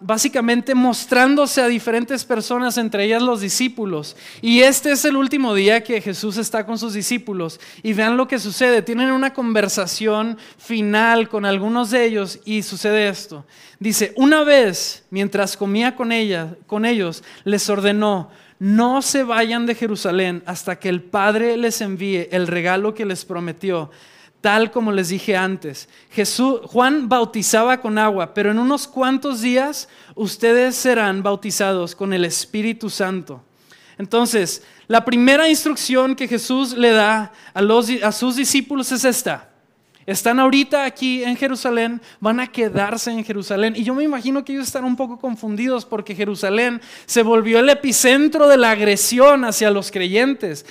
básicamente 0.00 0.74
mostrándose 0.74 1.60
a 1.60 1.68
diferentes 1.68 2.24
personas, 2.24 2.78
entre 2.78 3.04
ellas 3.04 3.22
los 3.22 3.40
discípulos. 3.40 4.16
Y 4.40 4.60
este 4.60 4.92
es 4.92 5.04
el 5.04 5.16
último 5.16 5.54
día 5.54 5.84
que 5.84 6.00
Jesús 6.00 6.38
está 6.38 6.64
con 6.64 6.78
sus 6.78 6.94
discípulos. 6.94 7.60
Y 7.82 7.92
vean 7.92 8.16
lo 8.16 8.28
que 8.28 8.38
sucede. 8.38 8.82
Tienen 8.82 9.12
una 9.12 9.34
conversación 9.34 10.38
final 10.56 11.28
con 11.28 11.44
algunos 11.44 11.90
de 11.90 12.06
ellos 12.06 12.40
y 12.44 12.62
sucede 12.62 13.08
esto. 13.08 13.44
Dice, 13.78 14.14
una 14.16 14.42
vez, 14.42 15.04
mientras 15.10 15.56
comía 15.56 15.94
con, 15.96 16.10
con 16.66 16.86
ellos, 16.86 17.22
les 17.44 17.68
ordenó, 17.68 18.30
no 18.58 19.02
se 19.02 19.22
vayan 19.22 19.66
de 19.66 19.74
Jerusalén 19.74 20.42
hasta 20.46 20.78
que 20.78 20.88
el 20.88 21.02
Padre 21.02 21.58
les 21.58 21.82
envíe 21.82 22.28
el 22.30 22.46
regalo 22.46 22.94
que 22.94 23.04
les 23.04 23.26
prometió 23.26 23.90
tal 24.40 24.70
como 24.70 24.92
les 24.92 25.08
dije 25.08 25.36
antes. 25.36 25.88
Jesús, 26.10 26.60
Juan 26.64 27.08
bautizaba 27.08 27.80
con 27.80 27.98
agua, 27.98 28.34
pero 28.34 28.50
en 28.50 28.58
unos 28.58 28.86
cuantos 28.86 29.40
días 29.40 29.88
ustedes 30.14 30.76
serán 30.76 31.22
bautizados 31.22 31.94
con 31.94 32.12
el 32.12 32.24
Espíritu 32.24 32.90
Santo. 32.90 33.42
Entonces, 33.98 34.62
la 34.86 35.04
primera 35.04 35.48
instrucción 35.48 36.14
que 36.14 36.28
Jesús 36.28 36.72
le 36.76 36.90
da 36.90 37.32
a, 37.54 37.60
a 38.02 38.12
sus 38.12 38.36
discípulos 38.36 38.92
es 38.92 39.04
esta. 39.04 39.50
Están 40.06 40.38
ahorita 40.38 40.84
aquí 40.84 41.24
en 41.24 41.36
Jerusalén, 41.36 42.00
van 42.20 42.38
a 42.38 42.46
quedarse 42.46 43.10
en 43.10 43.24
Jerusalén. 43.24 43.74
Y 43.76 43.82
yo 43.82 43.92
me 43.92 44.04
imagino 44.04 44.44
que 44.44 44.52
ellos 44.52 44.68
están 44.68 44.84
un 44.84 44.94
poco 44.94 45.18
confundidos 45.18 45.84
porque 45.84 46.14
Jerusalén 46.14 46.80
se 47.06 47.24
volvió 47.24 47.58
el 47.58 47.68
epicentro 47.68 48.46
de 48.46 48.56
la 48.56 48.70
agresión 48.70 49.44
hacia 49.44 49.68
los 49.70 49.90
creyentes, 49.90 50.64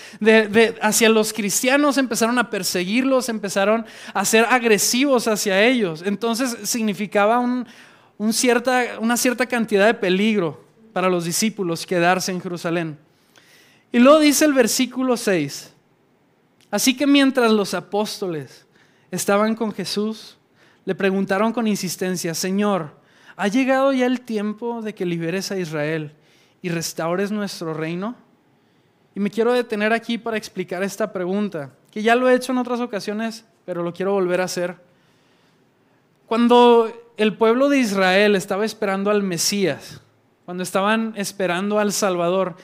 hacia 0.81 1.09
los 1.09 1.33
cristianos 1.33 1.97
empezaron 1.97 2.39
a 2.39 2.49
perseguirlos, 2.49 3.27
empezaron 3.27 3.85
a 4.13 4.23
ser 4.23 4.45
agresivos 4.49 5.27
hacia 5.27 5.61
ellos. 5.61 6.01
Entonces 6.05 6.55
significaba 6.63 7.39
una 8.17 8.37
cierta 9.17 9.45
cantidad 9.47 9.85
de 9.85 9.95
peligro 9.95 10.63
para 10.93 11.09
los 11.09 11.25
discípulos 11.25 11.85
quedarse 11.85 12.31
en 12.31 12.39
Jerusalén. 12.39 12.97
Y 13.91 13.99
luego 13.99 14.19
dice 14.19 14.45
el 14.45 14.53
versículo 14.53 15.17
6, 15.17 15.73
así 16.71 16.95
que 16.95 17.05
mientras 17.05 17.51
los 17.51 17.73
apóstoles 17.73 18.64
estaban 19.15 19.55
con 19.55 19.71
Jesús, 19.71 20.37
le 20.85 20.95
preguntaron 20.95 21.51
con 21.51 21.67
insistencia, 21.67 22.33
Señor, 22.33 22.91
¿ha 23.35 23.47
llegado 23.47 23.91
ya 23.91 24.05
el 24.05 24.21
tiempo 24.21 24.81
de 24.81 24.93
que 24.93 25.05
liberes 25.05 25.51
a 25.51 25.57
Israel 25.57 26.13
y 26.61 26.69
restaures 26.69 27.31
nuestro 27.31 27.73
reino? 27.73 28.15
Y 29.15 29.19
me 29.19 29.31
quiero 29.31 29.53
detener 29.53 29.93
aquí 29.93 30.17
para 30.17 30.37
explicar 30.37 30.83
esta 30.83 31.11
pregunta, 31.11 31.71
que 31.89 32.03
ya 32.03 32.15
lo 32.15 32.29
he 32.29 32.35
hecho 32.35 32.51
en 32.51 32.57
otras 32.59 32.81
ocasiones, 32.81 33.45
pero 33.65 33.81
lo 33.81 33.93
quiero 33.93 34.13
volver 34.13 34.41
a 34.41 34.45
hacer. 34.45 34.75
Cuando 36.27 36.91
el 37.17 37.35
pueblo 37.35 37.69
de 37.69 37.79
Israel 37.79 38.35
estaba 38.35 38.65
esperando 38.65 39.09
al 39.09 39.23
Mesías, 39.23 40.01
cuando 40.43 40.63
estaban 40.63 41.13
esperando 41.15 41.79
al 41.79 41.93
Salvador, 41.93 42.55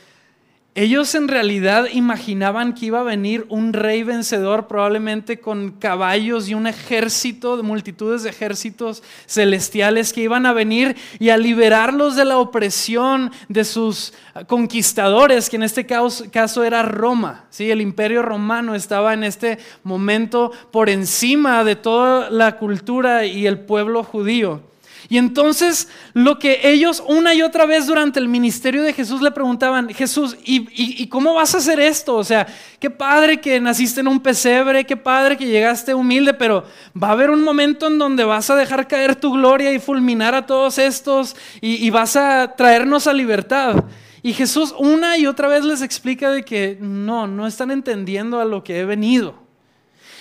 ellos 0.73 1.15
en 1.15 1.27
realidad 1.27 1.87
imaginaban 1.91 2.73
que 2.73 2.85
iba 2.85 3.01
a 3.01 3.03
venir 3.03 3.45
un 3.49 3.73
rey 3.73 4.03
vencedor, 4.03 4.67
probablemente 4.67 5.41
con 5.41 5.71
caballos 5.71 6.47
y 6.47 6.53
un 6.53 6.65
ejército, 6.65 7.57
de 7.57 7.63
multitudes 7.63 8.23
de 8.23 8.29
ejércitos 8.29 9.03
celestiales 9.25 10.13
que 10.13 10.21
iban 10.21 10.45
a 10.45 10.53
venir 10.53 10.95
y 11.19 11.27
a 11.27 11.37
liberarlos 11.37 12.15
de 12.15 12.23
la 12.23 12.37
opresión 12.37 13.31
de 13.49 13.65
sus 13.65 14.13
conquistadores, 14.47 15.49
que 15.49 15.57
en 15.57 15.63
este 15.63 15.85
caso, 15.85 16.63
era 16.63 16.83
Roma. 16.83 17.45
¿sí? 17.49 17.69
El 17.69 17.81
imperio 17.81 18.21
romano 18.21 18.73
estaba 18.73 19.13
en 19.13 19.25
este 19.25 19.57
momento 19.83 20.53
por 20.71 20.89
encima 20.89 21.65
de 21.65 21.75
toda 21.75 22.29
la 22.29 22.57
cultura 22.57 23.25
y 23.25 23.45
el 23.45 23.59
pueblo 23.59 24.05
judío. 24.05 24.70
Y 25.11 25.17
entonces 25.17 25.89
lo 26.13 26.39
que 26.39 26.61
ellos 26.63 27.03
una 27.05 27.33
y 27.33 27.41
otra 27.41 27.65
vez 27.65 27.85
durante 27.85 28.17
el 28.17 28.29
ministerio 28.29 28.81
de 28.81 28.93
Jesús 28.93 29.21
le 29.21 29.31
preguntaban, 29.31 29.89
Jesús, 29.89 30.37
¿y, 30.45 31.05
cómo 31.07 31.33
vas 31.33 31.53
a 31.53 31.57
hacer 31.57 31.81
esto? 31.81 32.15
O 32.15 32.23
sea, 32.23 32.47
qué 32.79 32.89
padre 32.89 33.41
que 33.41 33.59
naciste 33.59 33.99
en 33.99 34.07
un 34.07 34.21
pesebre, 34.21 34.85
qué 34.85 34.95
padre 34.95 35.35
que 35.35 35.47
llegaste 35.47 35.93
humilde, 35.93 36.33
pero 36.33 36.63
va 36.95 37.09
a 37.09 37.11
haber 37.11 37.29
un 37.29 37.43
momento 37.43 37.87
en 37.87 37.97
donde 37.97 38.23
vas 38.23 38.49
a 38.51 38.55
dejar 38.55 38.87
caer 38.87 39.17
tu 39.17 39.33
gloria 39.33 39.73
y 39.73 39.79
fulminar 39.79 40.33
a 40.33 40.45
todos 40.45 40.77
estos 40.77 41.35
y, 41.59 41.85
y 41.85 41.89
vas 41.89 42.15
a 42.15 42.53
traernos 42.55 43.05
a 43.05 43.11
libertad. 43.11 43.83
Y 44.23 44.31
Jesús 44.31 44.73
una 44.79 45.17
y 45.17 45.27
otra 45.27 45.49
vez 45.49 45.65
les 45.65 45.81
explica 45.81 46.31
de 46.31 46.45
que 46.45 46.77
no, 46.79 47.27
no 47.27 47.47
están 47.47 47.69
entendiendo 47.69 48.39
a 48.39 48.45
lo 48.45 48.63
que 48.63 48.79
he 48.79 48.85
venido. 48.85 49.40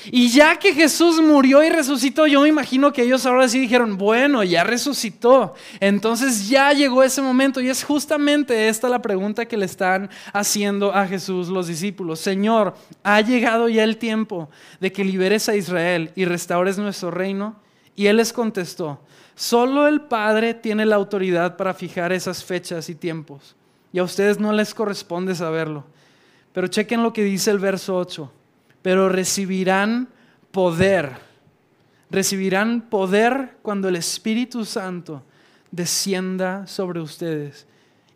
Y 0.06 0.30
ya 0.30 0.58
que 0.58 0.72
Jesús 0.72 1.20
murió 1.20 1.62
y 1.62 1.68
resucitó, 1.68 2.26
yo 2.26 2.40
me 2.42 2.48
imagino 2.48 2.92
que 2.92 3.02
ellos 3.02 3.26
ahora 3.26 3.48
sí 3.48 3.58
dijeron, 3.58 3.98
bueno, 3.98 4.42
ya 4.42 4.64
resucitó. 4.64 5.54
Entonces 5.78 6.48
ya 6.48 6.72
llegó 6.72 7.02
ese 7.02 7.20
momento 7.20 7.60
y 7.60 7.68
es 7.68 7.84
justamente 7.84 8.68
esta 8.68 8.88
la 8.88 9.02
pregunta 9.02 9.46
que 9.46 9.56
le 9.56 9.66
están 9.66 10.08
haciendo 10.32 10.94
a 10.94 11.06
Jesús 11.06 11.48
los 11.48 11.66
discípulos. 11.66 12.20
Señor, 12.20 12.74
¿ha 13.02 13.20
llegado 13.20 13.68
ya 13.68 13.84
el 13.84 13.98
tiempo 13.98 14.48
de 14.80 14.90
que 14.92 15.04
liberes 15.04 15.48
a 15.48 15.56
Israel 15.56 16.12
y 16.16 16.24
restaures 16.24 16.78
nuestro 16.78 17.10
reino? 17.10 17.56
Y 17.94 18.06
él 18.06 18.16
les 18.16 18.32
contestó, 18.32 19.00
solo 19.34 19.86
el 19.86 20.00
Padre 20.00 20.54
tiene 20.54 20.86
la 20.86 20.96
autoridad 20.96 21.56
para 21.56 21.74
fijar 21.74 22.12
esas 22.12 22.42
fechas 22.42 22.88
y 22.88 22.94
tiempos. 22.94 23.54
Y 23.92 23.98
a 23.98 24.04
ustedes 24.04 24.38
no 24.38 24.52
les 24.52 24.72
corresponde 24.72 25.34
saberlo. 25.34 25.84
Pero 26.52 26.68
chequen 26.68 27.02
lo 27.02 27.12
que 27.12 27.22
dice 27.22 27.50
el 27.50 27.58
verso 27.58 27.96
8 27.96 28.32
pero 28.82 29.08
recibirán 29.08 30.08
poder. 30.50 31.12
Recibirán 32.10 32.82
poder 32.82 33.56
cuando 33.62 33.88
el 33.88 33.96
Espíritu 33.96 34.64
Santo 34.64 35.22
descienda 35.70 36.66
sobre 36.66 37.00
ustedes 37.00 37.66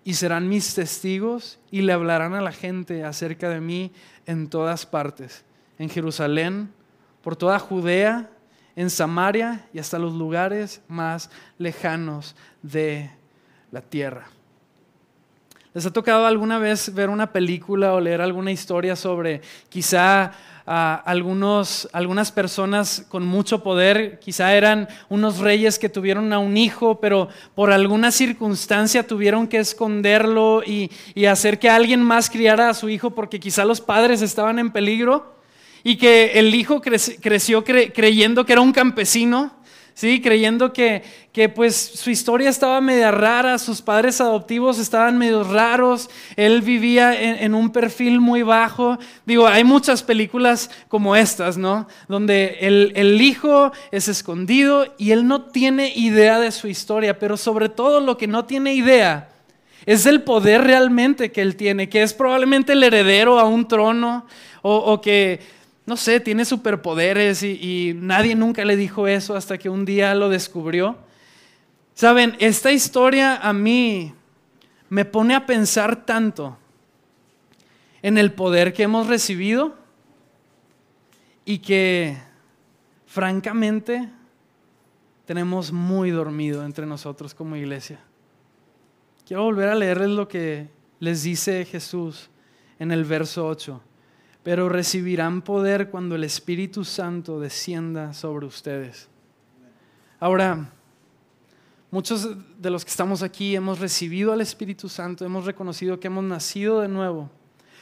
y 0.04 0.14
serán 0.14 0.48
mis 0.48 0.74
testigos 0.74 1.58
y 1.70 1.82
le 1.82 1.92
hablarán 1.92 2.34
a 2.34 2.42
la 2.42 2.52
gente 2.52 3.04
acerca 3.04 3.48
de 3.48 3.60
mí 3.60 3.92
en 4.26 4.48
todas 4.48 4.84
partes, 4.84 5.44
en 5.78 5.88
Jerusalén, 5.88 6.70
por 7.22 7.36
toda 7.36 7.58
Judea, 7.58 8.30
en 8.76 8.90
Samaria 8.90 9.66
y 9.72 9.78
hasta 9.78 9.98
los 9.98 10.12
lugares 10.12 10.82
más 10.88 11.30
lejanos 11.58 12.34
de 12.62 13.10
la 13.70 13.80
tierra. 13.80 14.26
¿Les 15.72 15.86
ha 15.86 15.92
tocado 15.92 16.26
alguna 16.26 16.58
vez 16.58 16.92
ver 16.94 17.08
una 17.08 17.32
película 17.32 17.94
o 17.94 18.00
leer 18.00 18.20
alguna 18.20 18.52
historia 18.52 18.94
sobre 18.94 19.40
quizá 19.68 20.32
algunos, 20.66 21.88
algunas 21.92 22.32
personas 22.32 23.04
con 23.08 23.26
mucho 23.26 23.62
poder, 23.62 24.18
quizá 24.18 24.54
eran 24.54 24.88
unos 25.08 25.38
reyes 25.38 25.78
que 25.78 25.88
tuvieron 25.88 26.32
a 26.32 26.38
un 26.38 26.56
hijo, 26.56 27.00
pero 27.00 27.28
por 27.54 27.70
alguna 27.70 28.10
circunstancia 28.10 29.06
tuvieron 29.06 29.46
que 29.46 29.58
esconderlo 29.58 30.62
y, 30.64 30.90
hacer 31.26 31.58
que 31.58 31.68
alguien 31.68 32.02
más 32.02 32.30
criara 32.30 32.68
a 32.68 32.74
su 32.74 32.88
hijo 32.88 33.10
porque 33.10 33.40
quizá 33.40 33.64
los 33.64 33.80
padres 33.80 34.22
estaban 34.22 34.58
en 34.58 34.70
peligro. 34.70 35.34
Y 35.86 35.96
que 35.96 36.38
el 36.38 36.54
hijo 36.54 36.80
creció 36.80 37.62
creyendo 37.62 38.46
que 38.46 38.52
era 38.52 38.62
un 38.62 38.72
campesino 38.72 39.52
¿sí? 39.94 40.20
Creyendo 40.20 40.72
que, 40.72 41.02
que 41.32 41.48
pues 41.48 41.76
su 41.76 42.10
historia 42.10 42.50
estaba 42.50 42.80
media 42.80 43.10
rara, 43.10 43.58
sus 43.58 43.80
padres 43.80 44.20
adoptivos 44.20 44.78
estaban 44.78 45.16
medio 45.16 45.44
raros, 45.44 46.10
él 46.36 46.60
vivía 46.60 47.14
en, 47.42 47.54
un 47.54 47.70
perfil 47.70 48.20
muy 48.20 48.42
bajo. 48.42 48.98
Digo, 49.24 49.46
hay 49.46 49.64
muchas 49.64 50.02
películas 50.02 50.70
como 50.88 51.16
estas, 51.16 51.56
¿no? 51.56 51.88
Donde 52.08 52.58
el, 52.60 52.92
el 52.96 53.22
hijo 53.22 53.72
es 53.90 54.08
escondido 54.08 54.92
y 54.98 55.12
él 55.12 55.26
no 55.26 55.42
tiene 55.42 55.92
idea 55.94 56.38
de 56.38 56.52
su 56.52 56.68
historia, 56.68 57.18
pero 57.18 57.36
sobre 57.36 57.68
todo 57.68 58.00
lo 58.00 58.18
que 58.18 58.26
no 58.26 58.44
tiene 58.44 58.74
idea 58.74 59.30
es 59.86 60.06
el 60.06 60.22
poder 60.22 60.62
realmente 60.62 61.30
que 61.30 61.42
él 61.42 61.56
tiene, 61.56 61.88
que 61.88 62.02
es 62.02 62.14
probablemente 62.14 62.72
el 62.72 62.82
heredero 62.82 63.38
a 63.38 63.44
un 63.44 63.68
trono 63.68 64.26
o, 64.62 64.76
o 64.76 65.00
que 65.02 65.40
no 65.86 65.96
sé, 65.96 66.20
tiene 66.20 66.44
superpoderes 66.44 67.42
y, 67.42 67.92
nadie 67.94 68.34
nunca 68.34 68.64
le 68.64 68.76
dijo 68.76 69.06
eso 69.06 69.36
hasta 69.36 69.58
que 69.58 69.68
un 69.68 69.84
día 69.84 70.14
lo 70.14 70.28
descubrió. 70.28 70.96
Saben, 71.94 72.36
esta 72.38 72.72
historia 72.72 73.36
a 73.36 73.52
mí 73.52 74.14
me 74.88 75.04
pone 75.04 75.34
a 75.34 75.46
pensar 75.46 76.06
tanto 76.06 76.56
en 78.02 78.18
el 78.18 78.32
poder 78.32 78.72
que 78.72 78.84
hemos 78.84 79.08
recibido 79.08 79.74
y 81.44 81.58
que 81.58 82.16
francamente 83.06 84.08
tenemos 85.26 85.70
muy 85.70 86.10
dormido 86.10 86.64
entre 86.64 86.86
nosotros 86.86 87.34
como 87.34 87.56
iglesia. 87.56 88.00
Quiero 89.26 89.44
volver 89.44 89.68
a 89.68 89.74
leerles 89.74 90.10
lo 90.10 90.28
que 90.28 90.68
les 90.98 91.22
dice 91.22 91.64
Jesús 91.64 92.30
en 92.78 92.90
el 92.90 93.04
verso 93.04 93.46
8 93.46 93.80
pero 94.44 94.68
recibirán 94.68 95.40
poder 95.40 95.88
cuando 95.88 96.14
el 96.14 96.22
Espíritu 96.22 96.84
Santo 96.84 97.40
descienda 97.40 98.12
sobre 98.12 98.44
ustedes. 98.44 99.08
Ahora, 100.20 100.70
muchos 101.90 102.28
de 102.58 102.70
los 102.70 102.84
que 102.84 102.90
estamos 102.90 103.22
aquí 103.22 103.56
hemos 103.56 103.80
recibido 103.80 104.34
al 104.34 104.42
Espíritu 104.42 104.90
Santo, 104.90 105.24
hemos 105.24 105.46
reconocido 105.46 105.98
que 105.98 106.08
hemos 106.08 106.24
nacido 106.24 106.82
de 106.82 106.88
nuevo, 106.88 107.30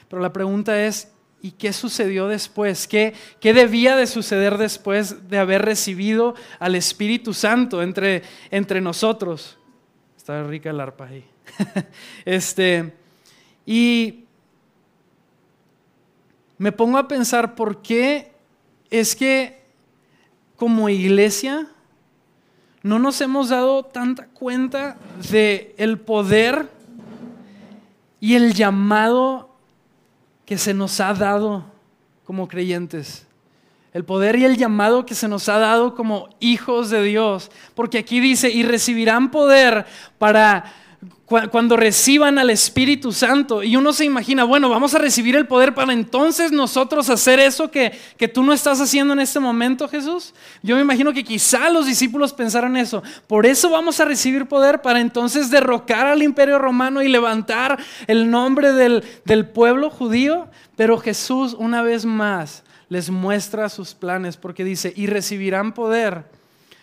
pero 0.09 0.23
la 0.23 0.33
pregunta 0.33 0.85
es, 0.85 1.11
¿y 1.41 1.51
qué 1.51 1.73
sucedió 1.73 2.29
después? 2.29 2.87
¿Qué, 2.87 3.15
qué 3.41 3.53
debía 3.53 3.97
de 3.97 4.07
suceder 4.07 4.57
después 4.57 5.29
de 5.29 5.39
haber 5.39 5.63
recibido 5.63 6.37
al 6.61 6.77
Espíritu 6.77 7.35
Santo 7.35 7.83
entre, 7.83 8.23
entre 8.53 8.81
nosotros? 8.81 9.59
Está 10.17 10.45
rica 10.45 10.71
el 10.71 10.79
arpa 10.79 11.07
ahí. 11.07 11.25
este, 12.25 12.95
y 13.67 14.22
me 16.63 16.71
pongo 16.71 16.97
a 16.97 17.09
pensar 17.09 17.57
por 17.57 17.83
qué 17.83 18.31
es 18.89 19.17
que 19.17 19.65
como 20.55 20.89
iglesia 20.89 21.67
no 22.85 23.01
nos 23.01 23.21
hemos 23.21 23.49
dado 23.49 23.83
tanta 23.83 24.29
cuenta 24.29 24.97
de 25.29 25.75
el 25.77 25.99
poder 25.99 26.71
y 28.21 28.37
el 28.37 28.55
llamado 28.55 29.57
que 30.47 30.57
se 30.57 30.73
nos 30.73 31.01
ha 31.01 31.13
dado 31.15 31.65
como 32.25 32.47
creyentes. 32.47 33.27
El 33.93 34.05
poder 34.05 34.37
y 34.37 34.45
el 34.45 34.57
llamado 34.57 35.05
que 35.05 35.17
se 35.17 35.27
nos 35.27 35.49
ha 35.49 35.59
dado 35.59 35.97
como 35.97 36.29
hijos 36.39 36.91
de 36.91 37.03
Dios. 37.03 37.51
Porque 37.75 37.99
aquí 37.99 38.21
dice, 38.21 38.49
y 38.51 38.63
recibirán 38.63 39.33
poder 39.33 39.85
para 40.17 40.73
cuando 41.27 41.77
reciban 41.77 42.39
al 42.39 42.51
Espíritu 42.51 43.11
Santo 43.11 43.63
y 43.63 43.77
uno 43.77 43.93
se 43.93 44.05
imagina, 44.05 44.45
bueno, 44.45 44.69
vamos 44.69 44.95
a 44.95 44.99
recibir 44.99 45.35
el 45.35 45.47
poder 45.47 45.75
para 45.75 45.93
entonces 45.93 46.53
nosotros 46.53 47.09
hacer 47.09 47.41
eso 47.41 47.71
que, 47.71 47.99
que, 48.19 48.29
tú 48.29 48.43
no 48.43 48.53
estás 48.53 48.81
haciendo 48.81 49.15
en 49.15 49.21
este 49.21 49.41
momento, 49.41 49.89
Jesús. 49.89 50.35
Yo 50.63 50.77
me 50.77 50.83
imagino 50.83 51.13
que 51.13 51.25
quizá 51.25 51.71
los 51.71 51.87
discípulos 51.87 52.33
pensaron 52.33 52.77
eso. 52.77 53.03
Por 53.27 53.47
eso 53.47 53.71
vamos 53.71 53.99
a 53.99 54.05
recibir 54.05 54.47
poder 54.47 54.83
para 54.83 55.01
entonces 55.01 55.51
derrocar 55.51 56.07
al 56.07 56.23
imperio 56.23 56.59
romano 56.59 57.03
y 57.03 57.09
levantar 57.09 57.79
el 58.07 58.31
nombre 58.31 58.73
del, 58.73 59.03
del 59.25 59.49
pueblo 59.49 59.91
judío. 59.91 60.49
Pero 60.77 60.99
Jesús 60.99 61.55
una 61.59 61.83
vez 61.83 62.05
más 62.05 62.63
les 62.89 63.09
muestra 63.09 63.71
sus 63.71 63.95
planes 63.95 64.37
porque 64.37 64.65
dice, 64.65 64.93
y 64.95 65.07
recibirán 65.07 65.73
poder 65.73 66.27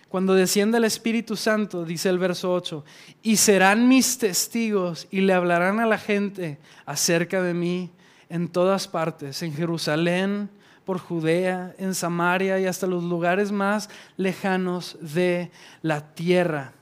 cuando 0.09 0.33
descienda 0.33 0.79
el 0.79 0.85
Espíritu 0.85 1.35
Santo, 1.35 1.85
dice 1.85 2.09
el 2.09 2.17
verso 2.17 2.51
8, 2.51 2.83
y 3.21 3.37
serán 3.37 3.87
mis 3.87 4.17
testigos 4.17 5.07
y 5.11 5.21
le 5.21 5.33
hablarán 5.33 5.79
a 5.79 5.85
la 5.85 5.99
gente 5.99 6.57
acerca 6.85 7.41
de 7.43 7.53
mí 7.53 7.91
en 8.27 8.47
todas 8.47 8.87
partes, 8.87 9.41
en 9.43 9.53
Jerusalén, 9.53 10.49
por 10.83 10.97
Judea, 10.97 11.75
en 11.77 11.93
Samaria 11.93 12.59
y 12.59 12.65
hasta 12.65 12.87
los 12.87 13.03
lugares 13.03 13.51
más 13.51 13.89
lejanos 14.17 14.97
de 14.99 15.51
la 15.83 16.15
tierra. 16.15 16.73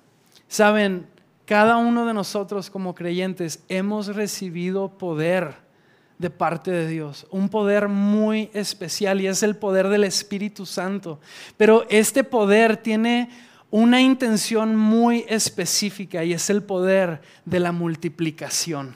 Saben, 0.48 1.08
cada 1.46 1.76
uno 1.76 2.06
de 2.06 2.14
nosotros 2.14 2.70
como 2.70 2.96
creyentes 2.96 3.64
hemos 3.68 4.08
recibido 4.08 4.98
poder 4.98 5.67
de 6.18 6.30
parte 6.30 6.72
de 6.72 6.88
Dios, 6.88 7.28
un 7.30 7.50
poder 7.50 7.88
muy 7.88 8.50
especial 8.54 9.22
y 9.22 9.28
es 9.28 9.44
el 9.44 9.56
poder 9.56 9.88
del 9.90 10.04
Espíritu 10.04 10.66
Santo. 10.66 11.20
Pero 11.58 11.86
este 11.90 12.24
poder 12.24 12.78
tiene 12.78 13.30
una 13.70 14.02
intención 14.02 14.76
muy 14.76 15.26
específica 15.28 16.24
y 16.24 16.34
es 16.34 16.50
el 16.50 16.64
poder 16.64 17.22
de 17.46 17.60
la 17.60 17.72
multiplicación. 17.72 18.96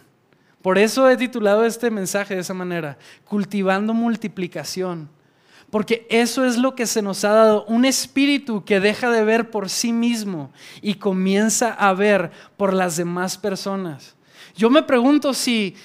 Por 0.61 0.77
eso 0.77 1.09
he 1.09 1.17
titulado 1.17 1.65
este 1.65 1.89
mensaje 1.89 2.35
de 2.35 2.41
esa 2.41 2.53
manera, 2.53 2.97
cultivando 3.25 3.93
multiplicación. 3.93 5.09
Porque 5.69 6.05
eso 6.09 6.45
es 6.45 6.57
lo 6.57 6.75
que 6.75 6.85
se 6.85 7.01
nos 7.01 7.23
ha 7.23 7.31
dado, 7.31 7.65
un 7.65 7.85
espíritu 7.85 8.65
que 8.65 8.79
deja 8.79 9.09
de 9.09 9.23
ver 9.23 9.49
por 9.49 9.69
sí 9.69 9.93
mismo 9.93 10.51
y 10.81 10.95
comienza 10.95 11.73
a 11.73 11.93
ver 11.93 12.31
por 12.57 12.73
las 12.73 12.97
demás 12.97 13.37
personas. 13.37 14.15
Yo 14.53 14.69
me 14.69 14.83
pregunto 14.83 15.33
si 15.33 15.75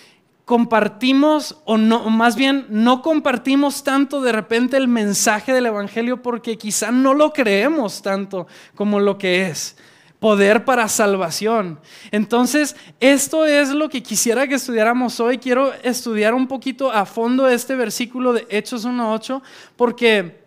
compartimos 0.46 1.60
o 1.64 1.76
no, 1.76 2.08
más 2.08 2.36
bien 2.36 2.66
no 2.70 3.02
compartimos 3.02 3.82
tanto 3.82 4.22
de 4.22 4.30
repente 4.30 4.76
el 4.76 4.86
mensaje 4.86 5.52
del 5.52 5.66
Evangelio 5.66 6.22
porque 6.22 6.56
quizá 6.56 6.92
no 6.92 7.14
lo 7.14 7.32
creemos 7.32 8.00
tanto 8.00 8.46
como 8.76 9.00
lo 9.00 9.18
que 9.18 9.48
es. 9.48 9.76
Poder 10.20 10.64
para 10.64 10.88
salvación. 10.88 11.80
Entonces, 12.12 12.76
esto 13.00 13.44
es 13.44 13.70
lo 13.70 13.88
que 13.88 14.02
quisiera 14.02 14.46
que 14.46 14.54
estudiáramos 14.54 15.18
hoy. 15.18 15.38
Quiero 15.38 15.74
estudiar 15.82 16.32
un 16.32 16.46
poquito 16.46 16.92
a 16.92 17.04
fondo 17.04 17.48
este 17.48 17.74
versículo 17.74 18.32
de 18.32 18.46
Hechos 18.48 18.86
1.8 18.86 19.42
porque 19.74 20.40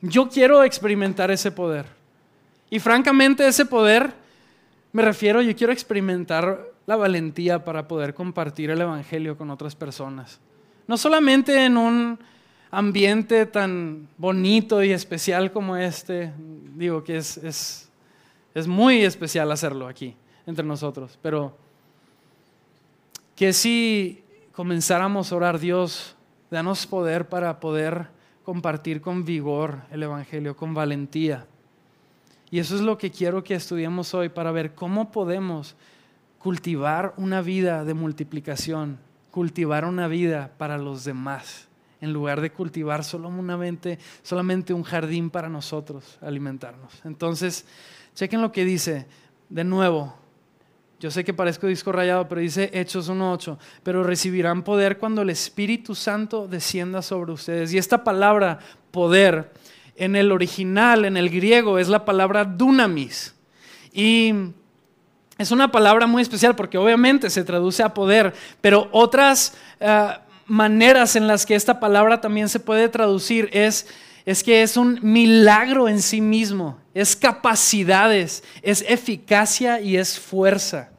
yo 0.00 0.28
quiero 0.28 0.62
experimentar 0.62 1.30
ese 1.32 1.50
poder. 1.50 1.86
Y 2.70 2.78
francamente 2.78 3.46
ese 3.46 3.66
poder, 3.66 4.12
me 4.92 5.02
refiero, 5.02 5.42
yo 5.42 5.54
quiero 5.56 5.72
experimentar 5.72 6.77
la 6.88 6.96
valentía 6.96 7.66
para 7.66 7.86
poder 7.86 8.14
compartir 8.14 8.70
el 8.70 8.80
Evangelio 8.80 9.36
con 9.36 9.50
otras 9.50 9.76
personas. 9.76 10.40
No 10.86 10.96
solamente 10.96 11.66
en 11.66 11.76
un 11.76 12.18
ambiente 12.70 13.44
tan 13.44 14.08
bonito 14.16 14.82
y 14.82 14.92
especial 14.92 15.52
como 15.52 15.76
este, 15.76 16.32
digo 16.74 17.04
que 17.04 17.18
es, 17.18 17.36
es, 17.36 17.90
es 18.54 18.66
muy 18.66 19.04
especial 19.04 19.52
hacerlo 19.52 19.86
aquí 19.86 20.16
entre 20.46 20.64
nosotros, 20.64 21.18
pero 21.20 21.58
que 23.36 23.52
si 23.52 24.24
comenzáramos 24.52 25.30
a 25.30 25.36
orar, 25.36 25.58
Dios, 25.58 26.16
danos 26.50 26.86
poder 26.86 27.28
para 27.28 27.60
poder 27.60 28.08
compartir 28.44 29.02
con 29.02 29.26
vigor 29.26 29.82
el 29.90 30.04
Evangelio, 30.04 30.56
con 30.56 30.72
valentía. 30.72 31.44
Y 32.50 32.60
eso 32.60 32.76
es 32.76 32.80
lo 32.80 32.96
que 32.96 33.10
quiero 33.10 33.44
que 33.44 33.56
estudiemos 33.56 34.14
hoy 34.14 34.30
para 34.30 34.52
ver 34.52 34.74
cómo 34.74 35.12
podemos 35.12 35.76
cultivar 36.48 37.12
una 37.18 37.42
vida 37.42 37.84
de 37.84 37.92
multiplicación, 37.92 38.98
cultivar 39.30 39.84
una 39.84 40.08
vida 40.08 40.50
para 40.56 40.78
los 40.78 41.04
demás, 41.04 41.68
en 42.00 42.10
lugar 42.14 42.40
de 42.40 42.50
cultivar 42.50 43.04
solamente, 43.04 43.98
solamente 44.22 44.72
un 44.72 44.82
jardín 44.82 45.28
para 45.28 45.50
nosotros 45.50 46.16
alimentarnos. 46.22 47.02
Entonces, 47.04 47.66
chequen 48.14 48.40
lo 48.40 48.50
que 48.50 48.64
dice, 48.64 49.04
de 49.50 49.62
nuevo, 49.62 50.14
yo 50.98 51.10
sé 51.10 51.22
que 51.22 51.34
parezco 51.34 51.66
disco 51.66 51.92
rayado, 51.92 52.26
pero 52.30 52.40
dice 52.40 52.70
Hechos 52.72 53.10
1.8, 53.10 53.58
pero 53.82 54.02
recibirán 54.02 54.62
poder 54.62 54.96
cuando 54.96 55.20
el 55.20 55.28
Espíritu 55.28 55.94
Santo 55.94 56.48
descienda 56.48 57.02
sobre 57.02 57.32
ustedes. 57.32 57.74
Y 57.74 57.76
esta 57.76 58.04
palabra, 58.04 58.58
poder, 58.90 59.52
en 59.96 60.16
el 60.16 60.32
original, 60.32 61.04
en 61.04 61.18
el 61.18 61.28
griego, 61.28 61.78
es 61.78 61.88
la 61.90 62.06
palabra 62.06 62.46
dunamis. 62.46 63.34
Y 63.92 64.32
es 65.38 65.52
una 65.52 65.70
palabra 65.70 66.06
muy 66.08 66.20
especial 66.20 66.56
porque 66.56 66.76
obviamente 66.76 67.30
se 67.30 67.44
traduce 67.44 67.82
a 67.82 67.94
poder, 67.94 68.34
pero 68.60 68.88
otras 68.90 69.54
eh, 69.78 70.08
maneras 70.46 71.14
en 71.14 71.28
las 71.28 71.46
que 71.46 71.54
esta 71.54 71.78
palabra 71.78 72.20
también 72.20 72.48
se 72.48 72.58
puede 72.58 72.88
traducir 72.88 73.48
es, 73.52 73.86
es 74.26 74.42
que 74.42 74.62
es 74.62 74.76
un 74.76 74.98
milagro 75.00 75.88
en 75.88 76.02
sí 76.02 76.20
mismo, 76.20 76.76
es 76.92 77.14
capacidades, 77.14 78.42
es 78.62 78.84
eficacia 78.88 79.80
y 79.80 79.96
es 79.96 80.18
fuerza. 80.18 80.90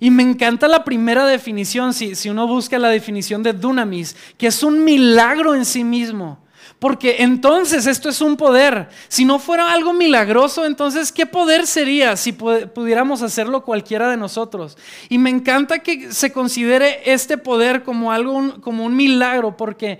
Y 0.00 0.10
me 0.10 0.22
encanta 0.22 0.68
la 0.68 0.84
primera 0.84 1.26
definición, 1.26 1.94
si, 1.94 2.14
si 2.14 2.28
uno 2.28 2.46
busca 2.46 2.78
la 2.78 2.90
definición 2.90 3.42
de 3.42 3.52
dunamis, 3.52 4.14
que 4.36 4.46
es 4.48 4.62
un 4.62 4.84
milagro 4.84 5.54
en 5.54 5.64
sí 5.64 5.82
mismo. 5.82 6.38
Porque 6.78 7.16
entonces 7.20 7.86
esto 7.86 8.08
es 8.08 8.20
un 8.20 8.36
poder. 8.36 8.88
Si 9.08 9.24
no 9.24 9.40
fuera 9.40 9.72
algo 9.72 9.92
milagroso, 9.92 10.64
entonces 10.64 11.10
¿qué 11.10 11.26
poder 11.26 11.66
sería 11.66 12.16
si 12.16 12.32
pudiéramos 12.32 13.22
hacerlo 13.22 13.64
cualquiera 13.64 14.08
de 14.08 14.16
nosotros? 14.16 14.78
Y 15.08 15.18
me 15.18 15.30
encanta 15.30 15.80
que 15.80 16.12
se 16.12 16.32
considere 16.32 17.12
este 17.12 17.36
poder 17.36 17.82
como 17.82 18.12
algo 18.12 18.60
como 18.60 18.84
un 18.84 18.94
milagro 18.94 19.56
porque 19.56 19.98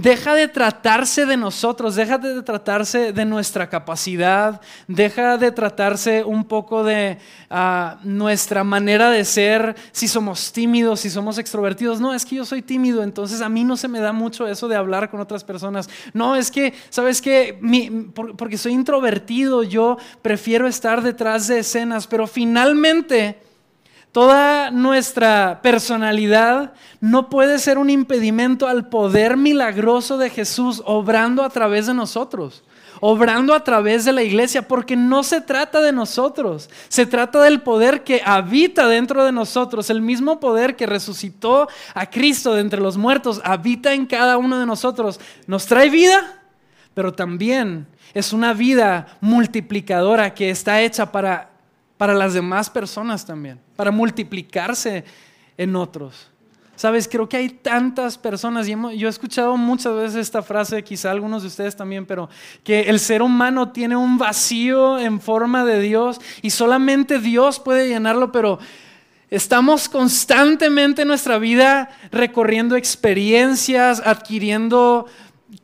Deja 0.00 0.34
de 0.34 0.48
tratarse 0.48 1.26
de 1.26 1.36
nosotros, 1.36 1.94
deja 1.94 2.16
de 2.16 2.42
tratarse 2.42 3.12
de 3.12 3.24
nuestra 3.26 3.68
capacidad, 3.68 4.58
deja 4.88 5.36
de 5.36 5.52
tratarse 5.52 6.24
un 6.24 6.44
poco 6.44 6.82
de 6.82 7.18
ah, 7.50 7.98
nuestra 8.02 8.64
manera 8.64 9.10
de 9.10 9.26
ser, 9.26 9.76
si 9.92 10.08
somos 10.08 10.52
tímidos, 10.52 11.00
si 11.00 11.10
somos 11.10 11.36
extrovertidos. 11.36 12.00
No, 12.00 12.14
es 12.14 12.24
que 12.24 12.36
yo 12.36 12.46
soy 12.46 12.62
tímido, 12.62 13.02
entonces 13.02 13.42
a 13.42 13.50
mí 13.50 13.62
no 13.62 13.76
se 13.76 13.88
me 13.88 14.00
da 14.00 14.14
mucho 14.14 14.46
eso 14.46 14.68
de 14.68 14.76
hablar 14.76 15.10
con 15.10 15.20
otras 15.20 15.44
personas. 15.44 15.90
No, 16.14 16.34
es 16.34 16.50
que, 16.50 16.72
¿sabes 16.88 17.20
qué? 17.20 17.60
porque 18.38 18.56
soy 18.56 18.72
introvertido, 18.72 19.64
yo 19.64 19.98
prefiero 20.22 20.66
estar 20.66 21.02
detrás 21.02 21.46
de 21.46 21.58
escenas, 21.58 22.06
pero 22.06 22.26
finalmente 22.26 23.49
Toda 24.12 24.72
nuestra 24.72 25.60
personalidad 25.62 26.72
no 27.00 27.30
puede 27.30 27.60
ser 27.60 27.78
un 27.78 27.90
impedimento 27.90 28.66
al 28.66 28.88
poder 28.88 29.36
milagroso 29.36 30.18
de 30.18 30.30
Jesús 30.30 30.82
obrando 30.84 31.44
a 31.44 31.50
través 31.50 31.86
de 31.86 31.94
nosotros, 31.94 32.64
obrando 33.00 33.54
a 33.54 33.62
través 33.62 34.04
de 34.04 34.12
la 34.12 34.24
iglesia, 34.24 34.66
porque 34.66 34.96
no 34.96 35.22
se 35.22 35.40
trata 35.40 35.80
de 35.80 35.92
nosotros, 35.92 36.68
se 36.88 37.06
trata 37.06 37.40
del 37.42 37.60
poder 37.60 38.02
que 38.02 38.20
habita 38.24 38.88
dentro 38.88 39.24
de 39.24 39.30
nosotros, 39.30 39.90
el 39.90 40.02
mismo 40.02 40.40
poder 40.40 40.74
que 40.74 40.86
resucitó 40.86 41.68
a 41.94 42.10
Cristo 42.10 42.54
de 42.54 42.62
entre 42.62 42.80
los 42.80 42.96
muertos, 42.96 43.40
habita 43.44 43.94
en 43.94 44.06
cada 44.06 44.38
uno 44.38 44.58
de 44.58 44.66
nosotros, 44.66 45.20
nos 45.46 45.66
trae 45.66 45.88
vida, 45.88 46.42
pero 46.94 47.14
también 47.14 47.86
es 48.12 48.32
una 48.32 48.54
vida 48.54 49.06
multiplicadora 49.20 50.34
que 50.34 50.50
está 50.50 50.80
hecha 50.80 51.12
para 51.12 51.50
para 52.00 52.14
las 52.14 52.32
demás 52.32 52.70
personas 52.70 53.26
también, 53.26 53.60
para 53.80 53.90
multiplicarse 53.90 55.04
en 55.56 55.74
otros. 55.74 56.28
Sabes, 56.76 57.08
creo 57.08 57.26
que 57.26 57.38
hay 57.38 57.48
tantas 57.48 58.18
personas, 58.18 58.68
y 58.68 58.72
yo 58.98 59.08
he 59.08 59.10
escuchado 59.10 59.56
muchas 59.56 59.94
veces 59.94 60.16
esta 60.16 60.42
frase, 60.42 60.84
quizá 60.84 61.10
algunos 61.10 61.40
de 61.40 61.48
ustedes 61.48 61.74
también, 61.74 62.04
pero 62.04 62.28
que 62.62 62.82
el 62.82 63.00
ser 63.00 63.22
humano 63.22 63.70
tiene 63.72 63.96
un 63.96 64.18
vacío 64.18 64.98
en 64.98 65.18
forma 65.18 65.64
de 65.64 65.80
Dios 65.80 66.20
y 66.42 66.50
solamente 66.50 67.20
Dios 67.20 67.58
puede 67.58 67.88
llenarlo, 67.88 68.30
pero 68.32 68.58
estamos 69.30 69.88
constantemente 69.88 71.00
en 71.00 71.08
nuestra 71.08 71.38
vida 71.38 71.88
recorriendo 72.12 72.76
experiencias, 72.76 74.02
adquiriendo 74.04 75.06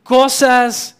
cosas, 0.01 0.96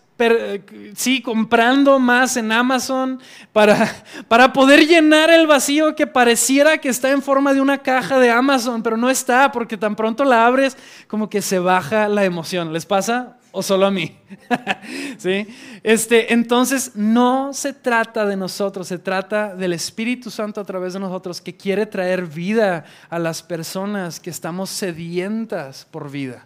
sí, 0.95 1.21
comprando 1.21 1.99
más 1.99 2.38
en 2.38 2.51
Amazon 2.51 3.19
para, 3.53 3.93
para 4.27 4.53
poder 4.53 4.88
llenar 4.88 5.30
el 5.30 5.47
vacío 5.47 5.95
que 5.95 6.08
pareciera 6.08 6.80
que 6.80 6.89
está 6.89 7.12
en 7.12 7.21
forma 7.21 7.53
de 7.53 7.62
una 7.62 7.80
caja 7.80 8.19
de 8.19 8.32
Amazon, 8.32 8.82
pero 8.82 8.97
no 8.97 9.10
está, 9.10 9.51
porque 9.51 9.77
tan 9.77 9.95
pronto 9.95 10.23
la 10.23 10.45
abres 10.45 10.77
como 11.08 11.30
que 11.30 11.41
se 11.41 11.60
baja 11.60 12.08
la 12.08 12.25
emoción. 12.25 12.73
¿Les 12.73 12.86
pasa? 12.86 13.38
¿O 13.51 13.63
solo 13.63 13.86
a 13.86 13.91
mí? 13.91 14.17
¿Sí? 15.17 15.47
Este, 15.82 16.34
entonces, 16.34 16.91
no 16.95 17.53
se 17.53 17.73
trata 17.73 18.25
de 18.25 18.36
nosotros, 18.36 18.88
se 18.88 18.99
trata 18.99 19.56
del 19.56 19.73
Espíritu 19.73 20.30
Santo 20.30 20.62
a 20.62 20.65
través 20.65 20.93
de 20.93 20.99
nosotros 20.99 21.41
que 21.41 21.56
quiere 21.56 21.86
traer 21.86 22.25
vida 22.25 22.86
a 23.10 23.19
las 23.19 23.41
personas 23.41 24.19
que 24.19 24.30
estamos 24.30 24.69
sedientas 24.69 25.88
por 25.89 26.12
vida 26.12 26.45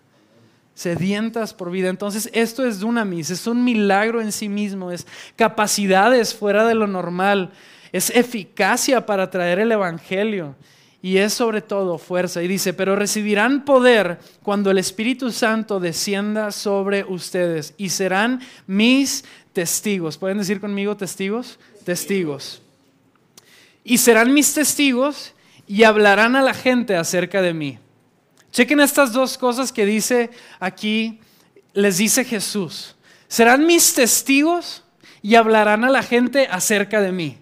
sedientas 0.82 1.54
por 1.54 1.72
vida. 1.72 1.90
Entonces, 1.90 2.30
esto 2.34 2.66
es 2.66 2.80
dunamis, 2.80 3.30
es 3.30 3.48
un 3.48 3.64
milagro 3.64 4.22
en 4.22 4.32
sí 4.32 4.50
mismo, 4.50 4.92
es 4.92 5.08
capacidades 5.36 6.34
fuera 6.34 6.66
de 6.66 6.76
lo 6.76 6.88
normal, 6.88 7.52
es 7.92 8.10
eficacia 8.10 9.06
para 9.06 9.30
traer 9.30 9.60
el 9.60 9.72
Evangelio 9.72 10.56
y 11.02 11.18
es 11.18 11.34
sobre 11.34 11.62
todo 11.62 11.98
fuerza. 11.98 12.44
Y 12.44 12.48
dice, 12.48 12.74
pero 12.74 12.96
recibirán 12.96 13.66
poder 13.66 14.20
cuando 14.44 14.72
el 14.72 14.78
Espíritu 14.78 15.32
Santo 15.32 15.80
descienda 15.80 16.52
sobre 16.52 17.04
ustedes 17.04 17.74
y 17.78 17.90
serán 17.90 18.42
mis 18.68 19.26
testigos. 19.54 20.18
¿Pueden 20.18 20.38
decir 20.38 20.60
conmigo 20.60 20.96
testigos? 20.98 21.60
testigos. 21.82 22.62
Y 23.84 23.98
serán 23.98 24.34
mis 24.34 24.54
testigos 24.54 25.34
y 25.68 25.84
hablarán 25.84 26.36
a 26.36 26.42
la 26.42 26.54
gente 26.54 26.96
acerca 26.96 27.42
de 27.42 27.54
mí. 27.54 27.80
Chequen 28.52 28.82
estas 28.82 29.14
dos 29.14 29.38
cosas 29.38 29.72
que 29.72 29.86
dice 29.86 30.30
aquí, 30.60 31.20
les 31.74 31.98
dice 31.98 32.26
Jesús. 32.26 32.96
Serán 33.28 33.66
mis 33.66 33.94
testigos 33.94 34.84
y 35.22 35.36
hablarán 35.36 35.84
a 35.84 35.90
la 35.90 36.04
gente 36.04 36.48
acerca 36.52 37.00
de 37.00 37.12
mí. 37.12 37.38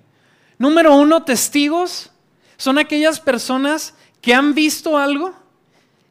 Número 0.57 0.95
uno, 0.95 1.23
testigos 1.23 2.11
son 2.57 2.77
aquellas 2.77 3.19
personas 3.19 3.95
que 4.21 4.33
han 4.33 4.53
visto 4.53 4.97
algo 4.97 5.33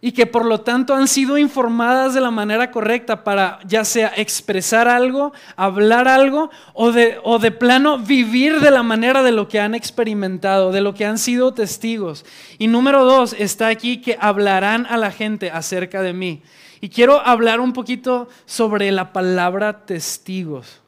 y 0.01 0.13
que 0.13 0.27
por 0.27 0.45
lo 0.45 0.61
tanto 0.61 0.95
han 0.95 1.09
sido 1.09 1.39
informadas 1.39 2.15
de 2.15 2.21
la 2.21 2.31
manera 2.31 2.71
correcta 2.71 3.25
para 3.25 3.59
ya 3.67 3.85
sea 3.85 4.13
expresar 4.17 4.87
algo, 4.87 5.33
hablar 5.57 6.07
algo 6.07 6.51
o 6.73 6.93
de, 6.93 7.19
o 7.25 7.39
de 7.39 7.51
plano 7.51 7.99
vivir 7.99 8.61
de 8.61 8.71
la 8.71 8.85
manera 8.85 9.25
de 9.25 9.33
lo 9.33 9.49
que 9.49 9.59
han 9.59 9.75
experimentado, 9.75 10.71
de 10.71 10.83
lo 10.83 10.95
que 10.95 11.05
han 11.05 11.19
sido 11.19 11.53
testigos. 11.53 12.25
Y 12.59 12.69
número 12.69 13.05
dos, 13.05 13.35
está 13.39 13.69
aquí 13.69 14.01
que 14.01 14.17
hablarán 14.21 14.87
a 14.87 14.97
la 14.97 15.11
gente 15.11 15.51
acerca 15.51 16.01
de 16.01 16.13
mí. 16.13 16.43
Y 16.81 16.91
quiero 16.91 17.19
hablar 17.19 17.59
un 17.59 17.73
poquito 17.73 18.29
sobre 18.47 18.93
la 18.93 19.13
palabra 19.13 19.85
testigos. 19.85 20.81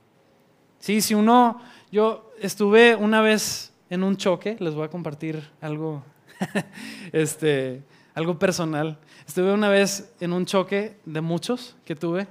Sí, 0.79 1.01
si 1.01 1.15
uno, 1.15 1.61
yo 1.91 2.31
estuve 2.41 2.95
una 2.95 3.21
vez 3.23 3.73
en 3.91 4.05
un 4.05 4.17
choque, 4.17 4.57
les 4.61 4.75
voy 4.75 4.85
a 4.85 4.89
compartir 4.89 5.51
algo, 5.61 6.05
este, 7.13 7.83
algo 8.15 8.39
personal. 8.39 8.99
Estuve 9.27 9.53
una 9.53 9.69
vez 9.69 10.13
en 10.21 10.33
un 10.33 10.47
choque 10.47 10.97
de 11.05 11.21
muchos 11.21 11.77
que 11.85 11.95
tuve. 11.95 12.27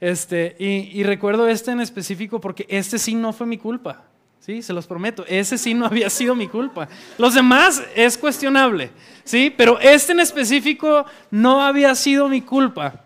Este, 0.00 0.56
y, 0.58 1.02
recuerdo 1.04 1.48
este 1.48 1.70
en 1.70 1.80
específico 1.80 2.40
porque 2.40 2.66
este 2.68 2.98
sí 2.98 3.14
no 3.14 3.32
fue 3.32 3.46
mi 3.46 3.56
culpa. 3.56 4.02
Sí, 4.40 4.60
se 4.60 4.74
los 4.74 4.86
prometo. 4.86 5.24
Ese 5.26 5.56
sí 5.56 5.72
no 5.72 5.86
había 5.86 6.10
sido 6.10 6.34
mi 6.34 6.48
culpa. 6.48 6.88
Los 7.16 7.32
demás 7.32 7.82
es 7.94 8.18
cuestionable. 8.18 8.90
Sí, 9.22 9.54
pero 9.56 9.78
este 9.80 10.12
en 10.12 10.20
específico 10.20 11.06
no 11.30 11.62
había 11.62 11.94
sido 11.94 12.28
mi 12.28 12.42
culpa. 12.42 13.04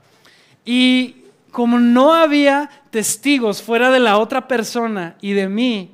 Y 0.64 1.18
como 1.52 1.78
no 1.78 2.14
había 2.14 2.68
testigos 2.90 3.62
fuera 3.62 3.90
de 3.90 4.00
la 4.00 4.18
otra 4.18 4.48
persona 4.48 5.16
y 5.20 5.32
de 5.32 5.48
mí, 5.48 5.92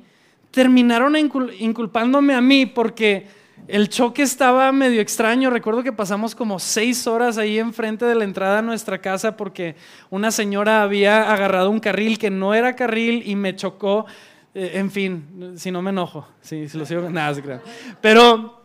terminaron 0.49 1.15
inculpándome 1.15 2.33
a 2.33 2.41
mí 2.41 2.65
porque 2.65 3.27
el 3.67 3.89
choque 3.89 4.21
estaba 4.21 4.71
medio 4.71 5.01
extraño. 5.01 5.49
Recuerdo 5.49 5.83
que 5.83 5.91
pasamos 5.91 6.35
como 6.35 6.59
seis 6.59 7.07
horas 7.07 7.37
ahí 7.37 7.57
enfrente 7.57 8.05
de 8.05 8.15
la 8.15 8.23
entrada 8.23 8.59
a 8.59 8.61
nuestra 8.61 8.99
casa 8.99 9.35
porque 9.35 9.75
una 10.09 10.31
señora 10.31 10.83
había 10.83 11.31
agarrado 11.31 11.69
un 11.69 11.79
carril 11.79 12.19
que 12.19 12.29
no 12.29 12.53
era 12.53 12.75
carril 12.75 13.23
y 13.25 13.35
me 13.35 13.55
chocó. 13.55 14.05
Eh, 14.53 14.73
en 14.75 14.91
fin, 14.91 15.53
si 15.57 15.71
no 15.71 15.81
me 15.81 15.89
enojo, 15.89 16.27
si, 16.41 16.67
lo 16.69 16.85
sigo, 16.85 17.09
nada, 17.09 17.35
Pero 18.01 18.61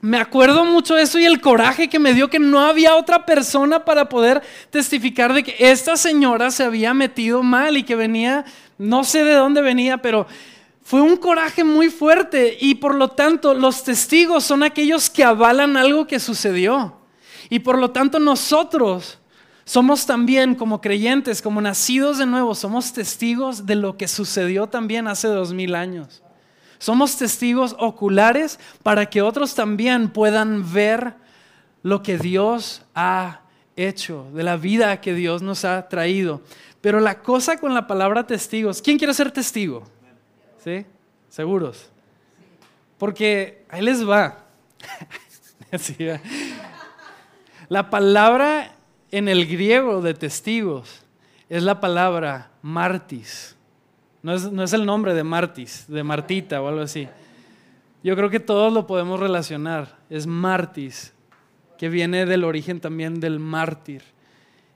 me 0.00 0.18
acuerdo 0.18 0.64
mucho 0.64 0.96
eso 0.96 1.20
y 1.20 1.24
el 1.24 1.40
coraje 1.40 1.88
que 1.88 2.00
me 2.00 2.12
dio 2.12 2.28
que 2.28 2.40
no 2.40 2.58
había 2.58 2.96
otra 2.96 3.24
persona 3.24 3.84
para 3.84 4.08
poder 4.08 4.42
testificar 4.70 5.32
de 5.32 5.44
que 5.44 5.54
esta 5.58 5.96
señora 5.96 6.50
se 6.50 6.64
había 6.64 6.92
metido 6.92 7.44
mal 7.44 7.76
y 7.76 7.84
que 7.84 7.94
venía, 7.94 8.44
no 8.78 9.04
sé 9.04 9.22
de 9.22 9.34
dónde 9.34 9.60
venía, 9.60 9.98
pero 9.98 10.26
fue 10.82 11.00
un 11.00 11.16
coraje 11.16 11.64
muy 11.64 11.90
fuerte 11.90 12.56
y 12.60 12.74
por 12.74 12.94
lo 12.94 13.08
tanto 13.08 13.54
los 13.54 13.84
testigos 13.84 14.44
son 14.44 14.62
aquellos 14.62 15.08
que 15.08 15.24
avalan 15.24 15.76
algo 15.76 16.06
que 16.06 16.18
sucedió. 16.18 16.96
Y 17.48 17.60
por 17.60 17.78
lo 17.78 17.90
tanto 17.90 18.18
nosotros 18.18 19.18
somos 19.64 20.06
también 20.06 20.54
como 20.54 20.80
creyentes, 20.80 21.40
como 21.40 21.60
nacidos 21.60 22.18
de 22.18 22.26
nuevo, 22.26 22.54
somos 22.54 22.92
testigos 22.92 23.64
de 23.64 23.76
lo 23.76 23.96
que 23.96 24.08
sucedió 24.08 24.66
también 24.66 25.06
hace 25.06 25.28
dos 25.28 25.52
mil 25.52 25.74
años. 25.74 26.22
Somos 26.78 27.16
testigos 27.16 27.76
oculares 27.78 28.58
para 28.82 29.06
que 29.06 29.22
otros 29.22 29.54
también 29.54 30.08
puedan 30.08 30.72
ver 30.72 31.14
lo 31.84 32.02
que 32.02 32.18
Dios 32.18 32.82
ha 32.94 33.42
hecho, 33.76 34.26
de 34.34 34.42
la 34.42 34.56
vida 34.56 35.00
que 35.00 35.14
Dios 35.14 35.42
nos 35.42 35.64
ha 35.64 35.88
traído. 35.88 36.42
Pero 36.80 36.98
la 36.98 37.22
cosa 37.22 37.58
con 37.58 37.72
la 37.72 37.86
palabra 37.86 38.26
testigos, 38.26 38.82
¿quién 38.82 38.98
quiere 38.98 39.14
ser 39.14 39.30
testigo? 39.30 39.84
¿Sí? 40.62 40.86
¿Seguros? 41.28 41.90
Porque 42.98 43.64
ahí 43.68 43.82
les 43.82 44.06
va. 44.08 44.44
La 47.68 47.90
palabra 47.90 48.76
en 49.10 49.28
el 49.28 49.46
griego 49.46 50.00
de 50.02 50.14
testigos 50.14 51.02
es 51.48 51.62
la 51.62 51.80
palabra 51.80 52.50
martis. 52.62 53.56
No 54.22 54.34
es, 54.34 54.52
no 54.52 54.62
es, 54.62 54.72
el 54.72 54.86
nombre 54.86 55.14
de 55.14 55.24
Martis, 55.24 55.86
de 55.88 56.04
Martita 56.04 56.62
o 56.62 56.68
algo 56.68 56.82
así. 56.82 57.08
Yo 58.04 58.14
creo 58.14 58.30
que 58.30 58.38
todos 58.38 58.72
lo 58.72 58.86
podemos 58.86 59.18
relacionar. 59.18 59.98
Es 60.08 60.28
Martis, 60.28 61.12
que 61.76 61.88
viene 61.88 62.24
del 62.24 62.44
origen 62.44 62.80
también 62.80 63.18
del 63.18 63.40
mártir. 63.40 64.02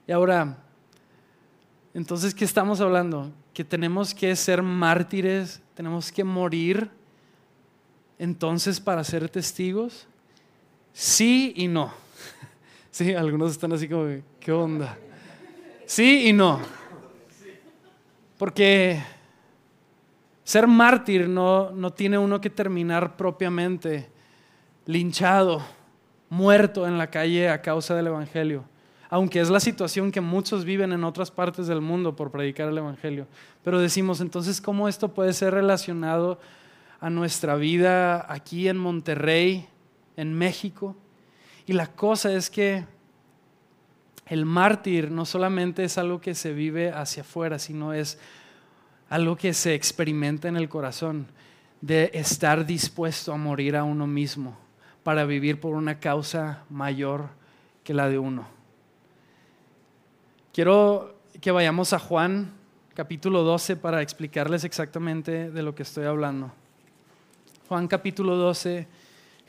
Y 0.05 0.11
ahora, 0.11 0.57
entonces, 1.93 2.35
¿qué 2.35 2.43
estamos 2.43 2.81
hablando? 2.81 3.31
Que 3.53 3.63
tenemos 3.63 4.13
que 4.13 4.35
ser 4.35 4.61
mártires 4.61 5.61
tenemos 5.77 6.11
que 6.11 6.23
morir 6.23 6.89
entonces 8.17 8.79
para 8.79 9.03
ser 9.03 9.29
testigos? 9.29 10.07
Sí 10.91 11.53
y 11.55 11.67
no. 11.67 11.93
Sí, 12.89 13.13
algunos 13.13 13.51
están 13.51 13.71
así 13.73 13.87
como, 13.87 14.07
¿qué 14.39 14.51
onda? 14.51 14.97
Sí 15.85 16.29
y 16.29 16.33
no. 16.33 16.59
Porque 18.39 18.99
ser 20.43 20.65
mártir 20.65 21.29
no, 21.29 21.69
no 21.69 21.93
tiene 21.93 22.17
uno 22.17 22.41
que 22.41 22.49
terminar 22.49 23.15
propiamente 23.15 24.09
linchado, 24.87 25.61
muerto 26.27 26.87
en 26.87 26.97
la 26.97 27.11
calle 27.11 27.49
a 27.49 27.61
causa 27.61 27.93
del 27.93 28.07
Evangelio 28.07 28.63
aunque 29.09 29.39
es 29.39 29.49
la 29.49 29.59
situación 29.59 30.11
que 30.11 30.21
muchos 30.21 30.65
viven 30.65 30.91
en 30.91 31.03
otras 31.03 31.31
partes 31.31 31.67
del 31.67 31.81
mundo 31.81 32.15
por 32.15 32.31
predicar 32.31 32.69
el 32.69 32.77
Evangelio. 32.77 33.27
Pero 33.63 33.79
decimos, 33.79 34.19
entonces, 34.21 34.59
¿cómo 34.59 34.87
esto 34.87 35.13
puede 35.13 35.33
ser 35.33 35.53
relacionado 35.53 36.39
a 36.99 37.09
nuestra 37.09 37.55
vida 37.55 38.31
aquí 38.31 38.67
en 38.67 38.77
Monterrey, 38.77 39.67
en 40.17 40.33
México? 40.33 40.95
Y 41.65 41.73
la 41.73 41.87
cosa 41.87 42.33
es 42.33 42.49
que 42.49 42.85
el 44.25 44.45
mártir 44.45 45.09
no 45.09 45.25
solamente 45.25 45.83
es 45.83 45.97
algo 45.97 46.19
que 46.19 46.35
se 46.35 46.51
vive 46.51 46.91
hacia 46.91 47.21
afuera, 47.21 47.59
sino 47.59 47.93
es 47.93 48.19
algo 49.09 49.37
que 49.37 49.53
se 49.53 49.73
experimenta 49.73 50.49
en 50.49 50.57
el 50.57 50.67
corazón, 50.67 51.27
de 51.79 52.09
estar 52.13 52.65
dispuesto 52.65 53.31
a 53.31 53.37
morir 53.37 53.77
a 53.77 53.83
uno 53.83 54.07
mismo 54.07 54.57
para 55.03 55.25
vivir 55.25 55.59
por 55.59 55.75
una 55.75 55.99
causa 55.99 56.63
mayor 56.69 57.29
que 57.83 57.93
la 57.93 58.09
de 58.09 58.17
uno. 58.17 58.56
Quiero 60.57 61.13
que 61.39 61.51
vayamos 61.51 61.93
a 61.93 61.99
Juan 61.99 62.51
capítulo 62.95 63.43
12 63.43 63.75
para 63.75 64.01
explicarles 64.01 64.63
exactamente 64.63 65.51
de 65.51 65.61
lo 65.61 65.75
que 65.75 65.83
estoy 65.83 66.05
hablando. 66.05 66.51
Juan 67.69 67.87
capítulo 67.87 68.35
12, 68.37 68.87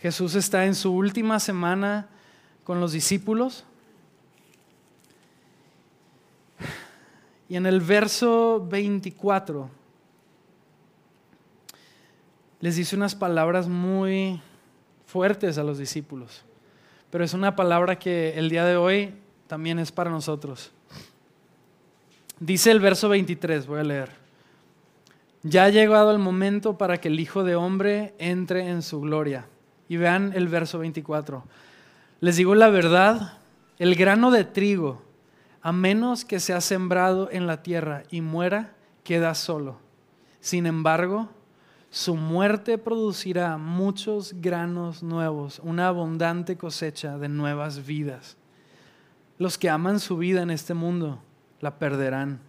Jesús 0.03 0.35
está 0.35 0.67
en 0.67 0.75
su 0.75 0.93
última 0.93 1.41
semana 1.41 2.11
con 2.63 2.79
los 2.79 2.93
discípulos. 2.93 3.65
Y 7.49 7.57
en 7.57 7.65
el 7.65 7.81
verso 7.81 8.67
24 8.69 9.71
les 12.61 12.77
dice 12.77 12.97
unas 12.97 13.15
palabras 13.15 13.67
muy 13.67 14.43
fuertes 15.07 15.57
a 15.57 15.65
los 15.65 15.79
discípulos, 15.79 16.45
pero 17.09 17.25
es 17.25 17.33
una 17.33 17.57
palabra 17.57 17.99
que 17.99 18.39
el 18.39 18.51
día 18.51 18.67
de 18.67 18.77
hoy 18.77 19.15
también 19.49 19.81
es 19.81 19.91
para 19.91 20.11
nosotros. 20.11 20.71
Dice 22.39 22.71
el 22.71 22.79
verso 22.79 23.09
23, 23.09 23.67
voy 23.67 23.81
a 23.81 23.85
leer. 23.85 24.11
Ya 25.43 25.65
ha 25.65 25.71
llegado 25.71 26.13
el 26.13 26.19
momento 26.19 26.79
para 26.79 26.99
que 27.01 27.09
el 27.09 27.19
Hijo 27.19 27.43
de 27.43 27.57
Hombre 27.57 28.15
entre 28.19 28.69
en 28.69 28.83
su 28.83 29.01
gloria. 29.01 29.47
Y 29.89 29.97
vean 29.97 30.33
el 30.35 30.47
verso 30.47 30.79
24. 30.79 31.43
Les 32.21 32.37
digo 32.37 32.55
la 32.55 32.69
verdad, 32.69 33.39
el 33.79 33.95
grano 33.95 34.31
de 34.31 34.45
trigo, 34.45 35.03
a 35.63 35.73
menos 35.73 36.25
que 36.25 36.39
sea 36.39 36.61
sembrado 36.61 37.29
en 37.33 37.47
la 37.47 37.63
tierra 37.63 38.05
y 38.11 38.21
muera, 38.21 38.75
queda 39.03 39.35
solo. 39.35 39.79
Sin 40.41 40.67
embargo, 40.67 41.29
su 41.91 42.15
muerte 42.15 42.79
producirá 42.79 43.57
muchos 43.57 44.35
granos 44.35 45.03
nuevos, 45.03 45.61
una 45.65 45.89
abundante 45.89 46.57
cosecha 46.57 47.19
de 47.19 47.29
nuevas 47.29 47.87
vidas. 47.87 48.38
Los 49.39 49.57
que 49.57 49.71
aman 49.71 50.01
su 50.01 50.17
vida 50.17 50.43
en 50.43 50.51
este 50.51 50.75
mundo, 50.75 51.23
la 51.61 51.79
perderán. 51.79 52.41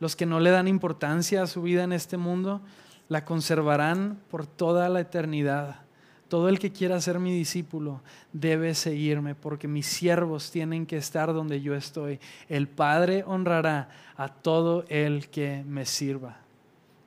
Los 0.00 0.16
que 0.16 0.26
no 0.26 0.40
le 0.40 0.50
dan 0.50 0.66
importancia 0.66 1.42
a 1.42 1.46
su 1.46 1.62
vida 1.62 1.84
en 1.84 1.92
este 1.92 2.16
mundo, 2.16 2.60
la 3.08 3.24
conservarán 3.24 4.18
por 4.28 4.46
toda 4.46 4.88
la 4.88 5.00
eternidad. 5.00 5.82
Todo 6.26 6.48
el 6.48 6.58
que 6.58 6.72
quiera 6.72 7.00
ser 7.00 7.20
mi 7.20 7.32
discípulo 7.32 8.02
debe 8.32 8.74
seguirme, 8.74 9.36
porque 9.36 9.68
mis 9.68 9.86
siervos 9.86 10.50
tienen 10.50 10.86
que 10.86 10.96
estar 10.96 11.32
donde 11.32 11.60
yo 11.60 11.76
estoy. 11.76 12.18
El 12.48 12.66
Padre 12.66 13.22
honrará 13.24 13.90
a 14.16 14.28
todo 14.28 14.84
el 14.88 15.28
que 15.28 15.62
me 15.66 15.86
sirva. 15.86 16.38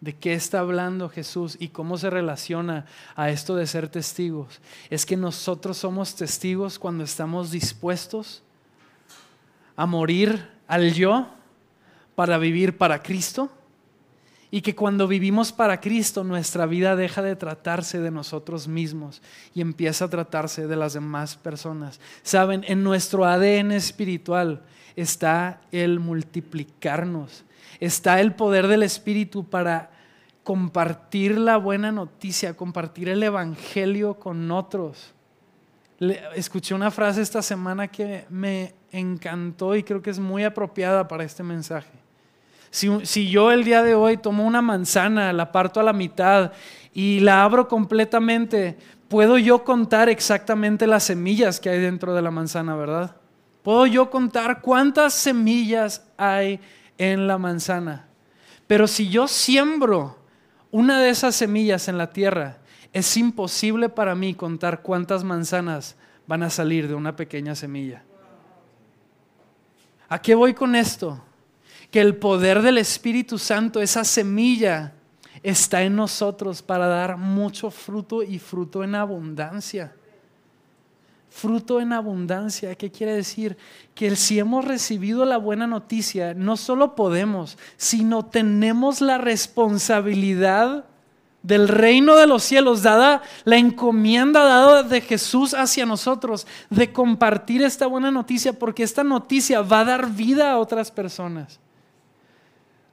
de 0.01 0.13
qué 0.13 0.33
está 0.33 0.59
hablando 0.59 1.09
Jesús 1.09 1.57
y 1.59 1.69
cómo 1.69 1.97
se 1.97 2.11
relaciona 2.11 2.85
a 3.15 3.31
esto 3.31 3.55
de 3.55 3.65
ser 3.65 3.89
testigos, 3.89 4.61
es 4.91 5.03
que 5.03 5.17
nosotros 5.17 5.77
somos 5.77 6.13
testigos 6.13 6.77
cuando 6.77 7.03
estamos 7.03 7.49
dispuestos 7.49 8.43
a 9.75 9.85
morir 9.85 10.49
al 10.67 10.93
yo 10.93 11.27
para 12.15 12.37
vivir 12.37 12.77
para 12.77 13.01
Cristo 13.01 13.49
y 14.51 14.61
que 14.61 14.73
cuando 14.73 15.07
vivimos 15.07 15.51
para 15.51 15.81
Cristo 15.81 16.23
nuestra 16.23 16.65
vida 16.65 16.95
deja 16.95 17.21
de 17.21 17.35
tratarse 17.35 17.99
de 17.99 18.11
nosotros 18.11 18.67
mismos 18.67 19.21
y 19.53 19.61
empieza 19.61 20.05
a 20.05 20.09
tratarse 20.09 20.67
de 20.67 20.75
las 20.75 20.93
demás 20.93 21.35
personas. 21.35 21.99
Saben, 22.23 22.63
en 22.67 22.83
nuestro 22.83 23.25
ADN 23.25 23.73
espiritual 23.73 24.61
está 24.95 25.59
el 25.73 25.99
multiplicarnos, 25.99 27.43
está 27.81 28.21
el 28.21 28.33
poder 28.33 28.67
del 28.67 28.83
Espíritu 28.83 29.43
para 29.43 29.91
compartir 30.43 31.37
la 31.37 31.57
buena 31.57 31.91
noticia, 31.91 32.55
compartir 32.55 33.09
el 33.09 33.23
Evangelio 33.23 34.13
con 34.13 34.49
otros. 34.51 35.13
escuché 36.35 36.73
una 36.75 36.91
frase 36.91 37.21
esta 37.21 37.41
semana 37.41 37.87
que 37.87 38.25
me 38.29 38.73
encantó 38.99 39.75
y 39.75 39.83
creo 39.83 40.01
que 40.01 40.09
es 40.09 40.19
muy 40.19 40.43
apropiada 40.43 41.07
para 41.07 41.23
este 41.23 41.43
mensaje. 41.43 41.91
Si, 42.71 43.29
yo 43.29 43.51
el 43.51 43.63
día 43.63 43.83
de 43.83 43.95
hoy 43.95 44.17
tomo 44.17 44.45
una 44.45 44.61
manzana, 44.61 45.31
la 45.31 45.51
parto 45.51 45.79
a 45.79 45.83
la 45.83 45.93
mitad 45.93 46.51
y 46.93 47.21
la 47.21 47.43
abro 47.43 47.69
completamente, 47.69 48.77
puedo 49.07 49.37
yo 49.37 49.63
contar 49.63 50.09
exactamente 50.09 50.85
las 50.85 51.03
semillas 51.03 51.59
que 51.59 51.69
hay 51.69 51.79
dentro 51.79 52.13
de 52.13 52.21
la 52.21 52.31
manzana, 52.31 52.75
¿verdad? 52.75 53.15
Puedo 53.63 53.85
yo 53.85 54.09
contar 54.09 54.61
cuántas 54.61 55.13
semillas 55.13 56.05
hay 56.17 56.59
en 56.97 57.27
la 57.27 57.37
manzana. 57.37 58.07
Pero 58.67 58.87
si 58.87 59.09
yo 59.09 59.27
siembro 59.27 60.17
una 60.71 60.99
de 60.99 61.09
esas 61.09 61.35
semillas 61.35 61.87
en 61.87 61.97
la 61.97 62.11
tierra, 62.11 62.57
es 62.91 63.15
imposible 63.17 63.89
para 63.89 64.15
mí 64.15 64.33
contar 64.33 64.81
cuántas 64.81 65.23
manzanas 65.23 65.95
van 66.27 66.43
a 66.43 66.49
salir 66.49 66.87
de 66.87 66.95
una 66.95 67.15
pequeña 67.15 67.55
semilla. 67.55 68.04
¿A 70.09 70.21
qué 70.21 70.35
voy 70.35 70.53
con 70.53 70.75
esto? 70.75 71.21
Que 71.91 72.01
el 72.01 72.15
poder 72.15 72.61
del 72.61 72.77
Espíritu 72.77 73.37
Santo, 73.37 73.81
esa 73.81 74.03
semilla, 74.03 74.93
está 75.43 75.83
en 75.83 75.95
nosotros 75.95 76.61
para 76.61 76.87
dar 76.87 77.17
mucho 77.17 77.69
fruto 77.69 78.23
y 78.23 78.39
fruto 78.39 78.83
en 78.83 78.95
abundancia. 78.95 79.93
Fruto 81.29 81.81
en 81.81 81.91
abundancia, 81.91 82.75
¿qué 82.75 82.89
quiere 82.89 83.13
decir? 83.13 83.57
Que 83.93 84.15
si 84.15 84.39
hemos 84.39 84.65
recibido 84.65 85.25
la 85.25 85.37
buena 85.37 85.67
noticia, 85.67 86.33
no 86.33 86.55
solo 86.55 86.95
podemos, 86.95 87.57
sino 87.77 88.25
tenemos 88.25 89.01
la 89.01 89.17
responsabilidad 89.17 90.85
del 91.45 91.67
reino 91.67 92.15
de 92.15 92.25
los 92.25 92.43
cielos, 92.43 92.81
dada 92.81 93.21
la 93.43 93.57
encomienda 93.57 94.43
dada 94.43 94.81
de 94.81 94.99
Jesús 94.99 95.53
hacia 95.53 95.85
nosotros, 95.85 96.47
de 96.71 96.91
compartir 96.91 97.61
esta 97.61 97.85
buena 97.85 98.09
noticia, 98.09 98.53
porque 98.53 98.81
esta 98.81 99.03
noticia 99.03 99.61
va 99.61 99.81
a 99.81 99.85
dar 99.85 100.09
vida 100.09 100.51
a 100.51 100.57
otras 100.57 100.89
personas. 100.89 101.59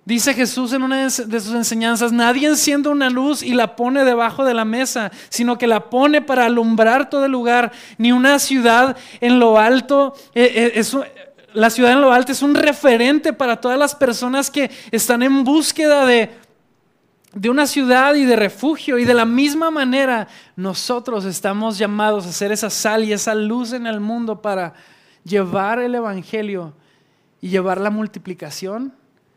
Dice 0.04 0.34
Jesús 0.34 0.72
en 0.72 0.82
una 0.82 1.04
de 1.04 1.40
sus 1.40 1.54
enseñanzas, 1.54 2.12
nadie 2.12 2.48
enciende 2.48 2.88
una 2.88 3.08
luz 3.08 3.42
y 3.42 3.54
la 3.54 3.76
pone 3.76 4.04
debajo 4.04 4.44
de 4.44 4.52
la 4.52 4.64
mesa, 4.64 5.12
sino 5.28 5.56
que 5.56 5.68
la 5.68 5.88
pone 5.88 6.20
para 6.20 6.44
alumbrar 6.44 7.08
todo 7.08 7.24
el 7.24 7.32
lugar. 7.32 7.72
Ni 7.98 8.12
una 8.12 8.38
ciudad 8.38 8.96
en 9.20 9.38
lo 9.38 9.58
alto, 9.58 10.14
eh, 10.34 10.72
eh, 10.74 10.84
la 11.54 11.70
ciudad 11.70 11.92
en 11.92 12.00
lo 12.00 12.12
alto 12.12 12.32
es 12.32 12.42
un 12.42 12.54
referente 12.54 13.32
para 13.32 13.60
todas 13.60 13.78
las 13.78 13.94
personas 13.94 14.50
que 14.50 14.70
están 14.90 15.22
en 15.22 15.44
búsqueda 15.44 16.04
de 16.04 16.41
de 17.34 17.50
una 17.50 17.66
ciudad 17.66 18.14
y 18.14 18.24
de 18.24 18.36
refugio. 18.36 18.98
Y 18.98 19.04
de 19.04 19.14
la 19.14 19.24
misma 19.24 19.70
manera 19.70 20.28
nosotros 20.56 21.24
estamos 21.24 21.78
llamados 21.78 22.26
a 22.26 22.32
ser 22.32 22.52
esa 22.52 22.70
sal 22.70 23.04
y 23.04 23.12
esa 23.12 23.34
luz 23.34 23.72
en 23.72 23.86
el 23.86 24.00
mundo 24.00 24.42
para 24.42 24.74
llevar 25.24 25.78
el 25.78 25.94
Evangelio 25.94 26.74
y 27.40 27.48
llevar 27.48 27.80
la 27.80 27.90
multiplicación 27.90 28.94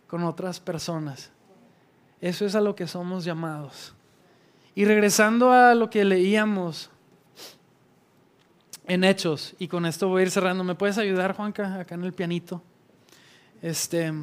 con 0.08 0.24
otras 0.24 0.60
personas. 0.60 1.32
Eso 2.22 2.46
es 2.46 2.56
a 2.56 2.62
lo 2.62 2.76
que 2.76 2.88
somos 2.88 3.26
llamados. 3.26 3.94
Y 4.74 4.86
regresando 4.86 5.52
a 5.52 5.74
lo 5.74 5.90
que 5.90 6.04
leíamos 6.04 6.90
en 8.88 9.04
Hechos, 9.04 9.56
y 9.58 9.68
con 9.68 9.86
esto 9.86 10.10
voy 10.10 10.22
a 10.22 10.24
ir 10.24 10.32
cerrando, 10.32 10.64
¿me 10.64 10.76
puedes 10.76 10.98
ayudar, 10.98 11.36
Juanca, 11.36 11.80
acá 11.80 11.96
en 11.96 12.04
el 12.04 12.14
pianito? 12.14 12.62
Este. 13.62 14.14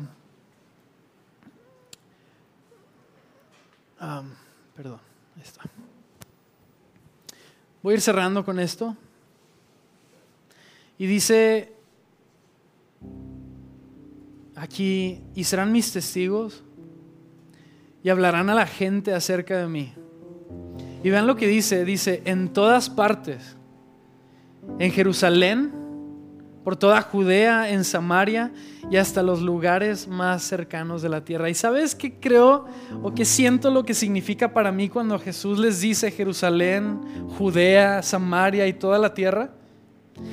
Perdón, 4.74 5.00
ahí 5.36 5.42
está. 5.42 5.62
Voy 7.82 7.92
a 7.92 7.94
ir 7.94 8.00
cerrando 8.00 8.44
con 8.44 8.58
esto. 8.58 8.96
Y 10.98 11.06
dice 11.06 11.72
aquí, 14.54 15.20
y 15.34 15.44
serán 15.44 15.72
mis 15.72 15.92
testigos 15.92 16.62
y 18.04 18.08
hablarán 18.08 18.50
a 18.50 18.54
la 18.54 18.66
gente 18.66 19.14
acerca 19.14 19.58
de 19.58 19.66
mí. 19.66 19.92
Y 21.02 21.10
vean 21.10 21.26
lo 21.26 21.36
que 21.36 21.48
dice, 21.48 21.84
dice, 21.84 22.22
en 22.24 22.52
todas 22.52 22.88
partes, 22.88 23.56
en 24.78 24.92
Jerusalén, 24.92 25.72
por 26.64 26.76
toda 26.76 27.02
Judea, 27.02 27.70
en 27.70 27.84
Samaria 27.84 28.52
y 28.90 28.96
hasta 28.96 29.22
los 29.22 29.42
lugares 29.42 30.06
más 30.06 30.42
cercanos 30.42 31.02
de 31.02 31.08
la 31.08 31.24
tierra. 31.24 31.50
¿Y 31.50 31.54
sabes 31.54 31.94
qué 31.94 32.14
creo 32.14 32.66
o 33.02 33.12
qué 33.14 33.24
siento 33.24 33.70
lo 33.70 33.84
que 33.84 33.94
significa 33.94 34.52
para 34.52 34.70
mí 34.70 34.88
cuando 34.88 35.18
Jesús 35.18 35.58
les 35.58 35.80
dice 35.80 36.10
Jerusalén, 36.10 37.00
Judea, 37.36 38.02
Samaria 38.02 38.66
y 38.66 38.72
toda 38.72 38.98
la 38.98 39.12
tierra? 39.12 39.50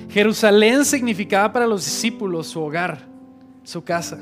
Jerusalén 0.10 0.86
significaba 0.86 1.52
para 1.52 1.66
los 1.66 1.86
discípulos 1.86 2.48
su 2.48 2.62
hogar, 2.62 3.08
su 3.64 3.84
casa. 3.84 4.20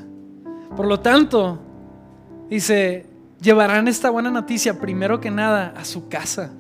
Por 0.76 0.86
lo 0.86 1.00
tanto, 1.00 1.60
dice, 2.50 3.06
llevarán 3.42 3.88
esta 3.88 4.10
buena 4.10 4.32
noticia 4.32 4.80
primero 4.80 5.20
que 5.20 5.32
nada 5.32 5.74
a 5.76 5.84
su 5.84 6.08
casa 6.08 6.52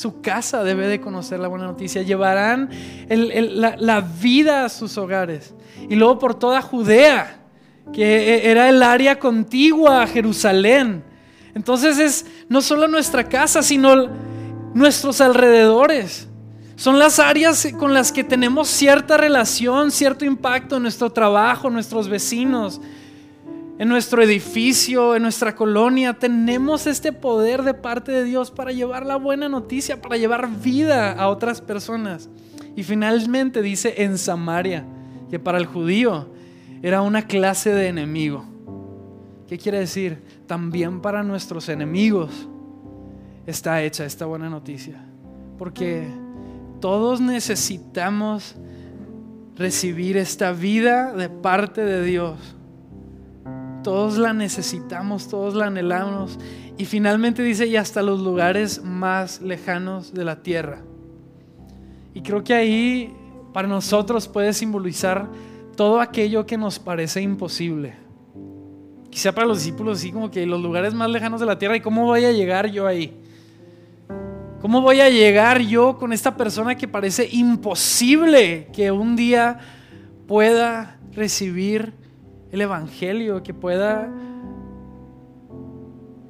su 0.00 0.22
casa 0.22 0.64
debe 0.64 0.86
de 0.86 1.00
conocer 1.00 1.38
la 1.40 1.48
buena 1.48 1.66
noticia. 1.66 2.02
Llevarán 2.02 2.70
la, 3.08 4.00
vida 4.00 4.64
a 4.64 4.68
sus 4.70 4.96
hogares. 4.96 5.52
Y 5.88 5.94
luego 5.94 6.18
por 6.18 6.38
toda 6.38 6.62
Judea, 6.62 7.38
que 7.92 8.36
e, 8.36 8.50
era 8.50 8.70
el 8.70 8.82
área 8.82 9.18
contigua 9.18 10.02
a 10.02 10.06
Jerusalén. 10.06 11.04
Entonces 11.54 11.98
es 11.98 12.26
no 12.48 12.62
solo 12.62 12.88
nuestra 12.88 13.28
casa, 13.28 13.62
sino 13.62 14.08
nuestros 14.72 15.20
alrededores. 15.20 16.26
Son 16.76 16.98
las 16.98 17.18
áreas 17.18 17.68
con 17.78 17.92
las 17.92 18.10
que 18.10 18.24
tenemos 18.24 18.68
cierta 18.68 19.18
relación, 19.18 19.90
cierto 19.90 20.24
impacto 20.24 20.76
en 20.76 20.82
nuestro 20.84 21.10
trabajo, 21.10 21.68
nuestros 21.68 22.08
vecinos, 22.08 22.80
en 23.80 23.88
nuestro 23.88 24.22
edificio, 24.22 25.16
en 25.16 25.22
nuestra 25.22 25.54
colonia, 25.54 26.12
tenemos 26.12 26.86
este 26.86 27.14
poder 27.14 27.62
de 27.62 27.72
parte 27.72 28.12
de 28.12 28.24
Dios 28.24 28.50
para 28.50 28.72
llevar 28.72 29.06
la 29.06 29.16
buena 29.16 29.48
noticia, 29.48 30.02
para 30.02 30.18
llevar 30.18 30.50
vida 30.60 31.12
a 31.12 31.28
otras 31.28 31.62
personas. 31.62 32.28
Y 32.76 32.82
finalmente 32.82 33.62
dice 33.62 34.02
en 34.02 34.18
Samaria, 34.18 34.84
que 35.30 35.38
para 35.38 35.56
el 35.56 35.64
judío 35.64 36.28
era 36.82 37.00
una 37.00 37.22
clase 37.22 37.72
de 37.72 37.88
enemigo. 37.88 38.44
¿Qué 39.48 39.56
quiere 39.56 39.78
decir? 39.78 40.22
También 40.46 41.00
para 41.00 41.22
nuestros 41.22 41.70
enemigos 41.70 42.48
está 43.46 43.82
hecha 43.82 44.04
esta 44.04 44.26
buena 44.26 44.50
noticia. 44.50 45.02
Porque 45.56 46.06
todos 46.82 47.22
necesitamos 47.22 48.56
recibir 49.56 50.18
esta 50.18 50.52
vida 50.52 51.14
de 51.14 51.30
parte 51.30 51.82
de 51.82 52.04
Dios 52.04 52.56
todos 53.82 54.18
la 54.18 54.32
necesitamos, 54.32 55.28
todos 55.28 55.54
la 55.54 55.66
anhelamos. 55.66 56.38
Y 56.78 56.84
finalmente 56.84 57.42
dice, 57.42 57.66
y 57.66 57.76
hasta 57.76 58.02
los 58.02 58.20
lugares 58.20 58.82
más 58.82 59.40
lejanos 59.40 60.14
de 60.14 60.24
la 60.24 60.42
tierra. 60.42 60.82
Y 62.14 62.22
creo 62.22 62.42
que 62.42 62.54
ahí 62.54 63.14
para 63.52 63.68
nosotros 63.68 64.28
puede 64.28 64.52
simbolizar 64.52 65.28
todo 65.76 66.00
aquello 66.00 66.46
que 66.46 66.56
nos 66.56 66.78
parece 66.78 67.20
imposible. 67.20 67.94
Quizá 69.10 69.32
para 69.32 69.46
los 69.46 69.58
discípulos 69.58 69.98
así 69.98 70.12
como 70.12 70.30
que 70.30 70.46
los 70.46 70.60
lugares 70.60 70.94
más 70.94 71.10
lejanos 71.10 71.40
de 71.40 71.46
la 71.46 71.58
tierra, 71.58 71.76
¿y 71.76 71.80
cómo 71.80 72.04
voy 72.04 72.24
a 72.24 72.32
llegar 72.32 72.70
yo 72.70 72.86
ahí? 72.86 73.16
¿Cómo 74.60 74.82
voy 74.82 75.00
a 75.00 75.08
llegar 75.08 75.60
yo 75.60 75.96
con 75.98 76.12
esta 76.12 76.36
persona 76.36 76.76
que 76.76 76.86
parece 76.86 77.28
imposible 77.32 78.68
que 78.72 78.90
un 78.90 79.16
día 79.16 79.58
pueda 80.26 80.98
recibir 81.12 81.94
el 82.52 82.60
Evangelio, 82.60 83.42
que 83.42 83.54
pueda 83.54 84.10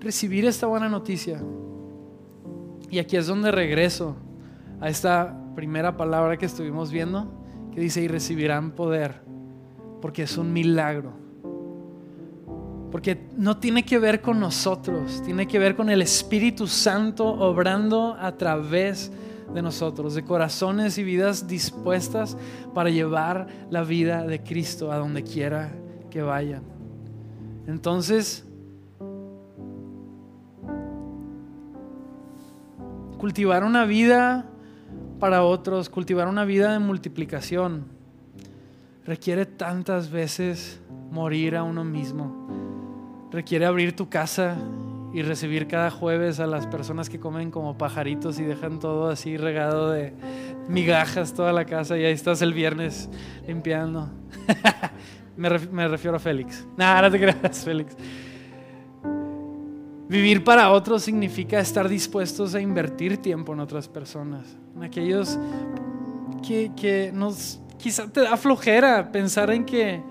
recibir 0.01 0.45
esta 0.47 0.67
buena 0.67 0.89
noticia. 0.89 1.41
Y 2.91 2.99
aquí 2.99 3.17
es 3.17 3.27
donde 3.27 3.51
regreso 3.51 4.17
a 4.81 4.89
esta 4.89 5.37
primera 5.55 5.97
palabra 5.97 6.37
que 6.37 6.47
estuvimos 6.47 6.91
viendo, 6.91 7.31
que 7.73 7.81
dice, 7.81 8.03
y 8.03 8.09
recibirán 8.09 8.73
poder, 8.73 9.23
porque 10.01 10.23
es 10.25 10.37
un 10.37 10.53
milagro. 10.53 11.13
Porque 12.91 13.29
no 13.37 13.59
tiene 13.59 13.85
que 13.85 13.99
ver 13.99 14.21
con 14.21 14.41
nosotros, 14.41 15.23
tiene 15.25 15.47
que 15.47 15.59
ver 15.61 15.77
con 15.77 15.91
el 15.91 16.03
Espíritu 16.03 16.67
Santo 16.67 17.25
obrando 17.27 18.17
a 18.19 18.37
través 18.37 19.13
de 19.55 19.63
nosotros, 19.63 20.15
de 20.15 20.25
corazones 20.25 20.99
y 20.99 21.05
vidas 21.05 21.47
dispuestas 21.47 22.37
para 22.75 22.91
llevar 22.91 23.47
la 23.71 23.85
vida 23.85 24.25
de 24.25 24.43
Cristo 24.43 24.91
a 24.91 24.97
donde 24.97 25.23
quiera 25.23 25.73
que 26.11 26.23
vayan. 26.23 26.63
Entonces, 27.67 28.45
cultivar 33.19 33.65
una 33.65 33.85
vida 33.85 34.47
para 35.19 35.45
otros, 35.45 35.89
cultivar 35.89 36.29
una 36.29 36.45
vida 36.45 36.73
de 36.73 36.79
multiplicación, 36.79 37.85
requiere 39.05 39.47
tantas 39.47 40.11
veces 40.11 40.81
morir 41.11 41.57
a 41.57 41.63
uno 41.63 41.85
mismo 41.85 42.41
requiere 43.31 43.67
abrir 43.67 43.95
tu 43.95 44.09
casa 44.09 44.57
y 45.13 45.23
recibir 45.23 45.67
cada 45.67 45.91
jueves 45.91 46.41
a 46.41 46.47
las 46.47 46.67
personas 46.67 47.09
que 47.09 47.19
comen 47.19 47.51
como 47.51 47.77
pajaritos 47.77 48.39
y 48.39 48.45
dejan 48.45 48.79
todo 48.79 49.09
así 49.09 49.37
regado 49.37 49.91
de 49.91 50.13
migajas 50.69 51.35
toda 51.35 51.53
la 51.53 51.65
casa 51.65 51.99
y 51.99 52.05
ahí 52.05 52.13
estás 52.13 52.43
el 52.43 52.55
viernes 52.55 53.09
limpiando. 53.47 54.09
me, 55.37 55.49
refiero 55.89 56.17
a 56.17 56.21
Félix. 56.21 56.67
Nada, 56.77 57.03
no 57.03 57.11
te 57.11 57.19
creas, 57.19 57.65
Félix. 57.65 57.97
Vivir 60.09 60.43
para 60.43 60.71
otros 60.71 61.03
significa 61.03 61.61
estar 61.61 61.89
dispuestos 61.89 62.55
a 62.55 62.61
invertir 62.61 63.19
tiempo 63.19 63.53
en 63.53 63.61
otras 63.61 63.87
personas, 63.87 64.57
en 64.75 64.83
aquellos 64.83 65.39
que, 66.47 66.73
que 66.75 67.13
nos 67.15 67.61
quizá 67.79 68.09
te 68.09 68.23
da 68.23 68.37
flojera 68.37 69.13
pensar 69.13 69.51
en 69.51 69.65
que 69.65 70.03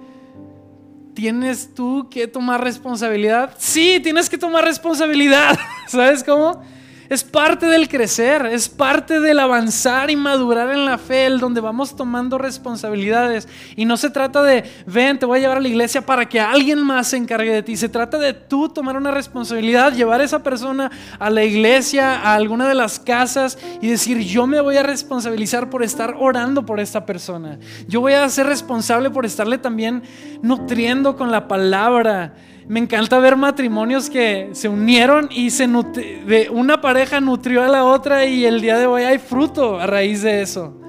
¿Tienes 1.19 1.73
tú 1.73 2.07
que 2.09 2.27
tomar 2.27 2.63
responsabilidad? 2.63 3.53
Sí, 3.57 3.99
tienes 4.01 4.29
que 4.29 4.37
tomar 4.37 4.63
responsabilidad. 4.63 5.59
¿Sabes 5.87 6.23
cómo? 6.23 6.61
Es 7.09 7.23
parte 7.23 7.65
del 7.65 7.89
crecer, 7.89 8.45
es 8.45 8.69
parte 8.69 9.19
del 9.19 9.39
avanzar 9.39 10.11
y 10.11 10.15
madurar 10.15 10.69
en 10.71 10.85
la 10.85 10.99
fe, 10.99 11.25
el 11.25 11.39
donde 11.39 11.59
vamos 11.59 11.95
tomando 11.95 12.37
responsabilidades. 12.37 13.47
Y 13.75 13.85
no 13.85 13.97
se 13.97 14.11
trata 14.11 14.43
de, 14.43 14.63
ven, 14.85 15.17
te 15.17 15.25
voy 15.25 15.39
a 15.39 15.41
llevar 15.41 15.57
a 15.57 15.61
la 15.61 15.67
iglesia 15.67 16.05
para 16.05 16.29
que 16.29 16.39
alguien 16.39 16.83
más 16.83 17.07
se 17.07 17.17
encargue 17.17 17.51
de 17.51 17.63
ti. 17.63 17.77
Se 17.77 17.89
trata 17.89 18.19
de 18.19 18.33
tú 18.33 18.69
tomar 18.69 18.95
una 18.95 19.09
responsabilidad, 19.09 19.93
llevar 19.93 20.21
a 20.21 20.23
esa 20.23 20.43
persona 20.43 20.91
a 21.17 21.31
la 21.31 21.43
iglesia, 21.43 22.19
a 22.19 22.35
alguna 22.35 22.67
de 22.67 22.75
las 22.75 22.99
casas 22.99 23.57
y 23.81 23.87
decir, 23.87 24.19
yo 24.19 24.45
me 24.45 24.61
voy 24.61 24.77
a 24.77 24.83
responsabilizar 24.83 25.71
por 25.71 25.81
estar 25.81 26.15
orando 26.19 26.63
por 26.63 26.79
esta 26.79 27.07
persona. 27.07 27.57
Yo 27.87 28.01
voy 28.01 28.13
a 28.13 28.29
ser 28.29 28.45
responsable 28.45 29.09
por 29.09 29.25
estarle 29.25 29.57
también 29.57 30.03
nutriendo 30.43 31.15
con 31.17 31.31
la 31.31 31.47
palabra 31.47 32.35
me 32.69 32.79
encanta 32.79 33.17
ver 33.17 33.35
matrimonios 33.35 34.11
que 34.11 34.51
se 34.53 34.69
unieron 34.69 35.27
y 35.31 35.49
se 35.49 35.67
de 35.67 36.51
una 36.51 36.79
pareja 36.79 37.19
nutrió 37.19 37.63
a 37.63 37.67
la 37.67 37.83
otra 37.83 38.25
y 38.25 38.45
el 38.45 38.61
día 38.61 38.77
de 38.77 38.85
hoy 38.85 39.01
hay 39.01 39.17
fruto 39.17 39.79
a 39.79 39.87
raíz 39.87 40.21
de 40.21 40.43
eso. 40.43 40.79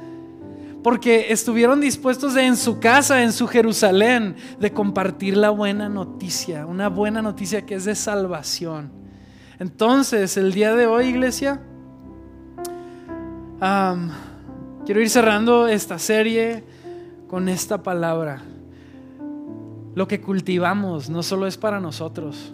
Porque 0.83 1.33
estuvieron 1.33 1.81
dispuestos 1.81 2.37
en 2.37 2.59
su 2.59 2.81
casa, 2.81 3.23
en 3.23 3.33
su 3.33 3.47
Jerusalén, 3.47 4.37
de 4.59 4.71
compartir 4.75 5.39
la 5.39 5.49
buena 5.49 5.89
noticia, 5.89 6.67
una 6.67 6.91
buena 6.91 7.23
noticia 7.23 7.65
que 7.65 7.77
es 7.77 7.87
de 7.87 7.95
salvación. 7.95 8.93
Entonces, 9.59 10.37
el 10.37 10.53
día 10.53 10.75
de 10.75 10.87
hoy, 10.87 11.07
iglesia, 11.07 11.63
quiero 14.85 15.01
ir 15.01 15.09
cerrando 15.09 15.67
esta 15.67 15.99
serie 15.99 16.63
con 17.27 17.49
esta 17.49 17.83
palabra. 17.83 18.43
Lo 19.95 20.07
que 20.07 20.21
cultivamos 20.21 21.11
no 21.11 21.23
solo 21.23 21.47
es 21.47 21.57
para 21.57 21.81
nosotros, 21.81 22.53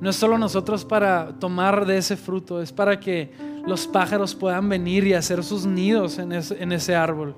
no 0.00 0.10
es 0.10 0.16
solo 0.16 0.38
nosotros 0.38 0.84
para 0.84 1.38
tomar 1.38 1.86
de 1.86 1.98
ese 1.98 2.16
fruto, 2.16 2.60
es 2.60 2.72
para 2.72 3.00
que 3.00 3.32
los 3.66 3.86
pájaros 3.86 4.34
puedan 4.34 4.68
venir 4.68 5.06
y 5.06 5.14
hacer 5.14 5.42
sus 5.42 5.66
nidos 5.66 6.18
en 6.18 6.32
ese, 6.32 6.94
árbol, 6.94 7.34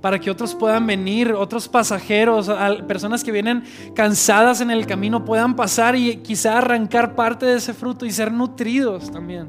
para 0.00 0.18
que 0.18 0.30
otros 0.30 0.54
puedan 0.54 0.86
venir, 0.86 1.32
otros 1.32 1.68
pasajeros, 1.68 2.50
personas 2.88 3.22
que 3.22 3.32
vienen 3.32 3.62
cansadas 3.94 4.60
en 4.60 4.70
el 4.70 4.86
camino 4.86 5.24
puedan 5.24 5.54
pasar 5.54 5.94
y 5.94 6.16
quizá 6.16 6.58
arrancar 6.58 7.14
parte 7.14 7.46
de 7.46 7.56
ese 7.56 7.72
fruto 7.74 8.04
y 8.04 8.10
ser 8.10 8.32
nutridos 8.32 9.10
también. 9.10 9.48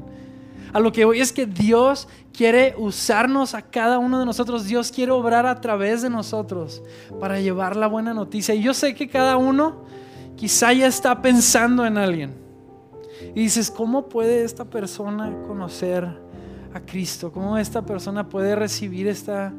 A 0.72 0.80
lo 0.80 0.90
que 0.90 1.04
voy 1.04 1.20
es 1.20 1.32
que 1.32 1.44
Dios 1.44 2.08
quiere 2.32 2.74
usarnos 2.78 3.54
a 3.54 3.62
cada 3.62 3.98
uno 3.98 4.18
de 4.18 4.24
nosotros. 4.24 4.64
Dios 4.64 4.90
quiere 4.90 5.12
obrar 5.12 5.44
a 5.44 5.60
través 5.60 6.00
de 6.00 6.08
nosotros 6.08 6.82
para 7.20 7.40
llevar 7.40 7.76
la 7.76 7.86
buena 7.86 8.14
noticia. 8.14 8.54
Y 8.54 8.62
yo 8.62 8.72
sé 8.72 8.94
que 8.94 9.08
cada 9.08 9.36
uno 9.36 9.84
quizá 10.36 10.72
ya 10.72 10.86
está 10.86 11.20
pensando 11.20 11.84
en 11.84 11.98
alguien. 11.98 12.34
Y 13.34 13.42
dices, 13.42 13.70
¿cómo 13.70 14.08
puede 14.08 14.44
esta 14.44 14.64
persona 14.64 15.30
conocer 15.46 16.08
a 16.72 16.80
Cristo? 16.80 17.30
¿Cómo 17.30 17.58
esta 17.58 17.82
persona 17.82 18.28
puede 18.28 18.56
recibir 18.56 19.06
esta, 19.08 19.52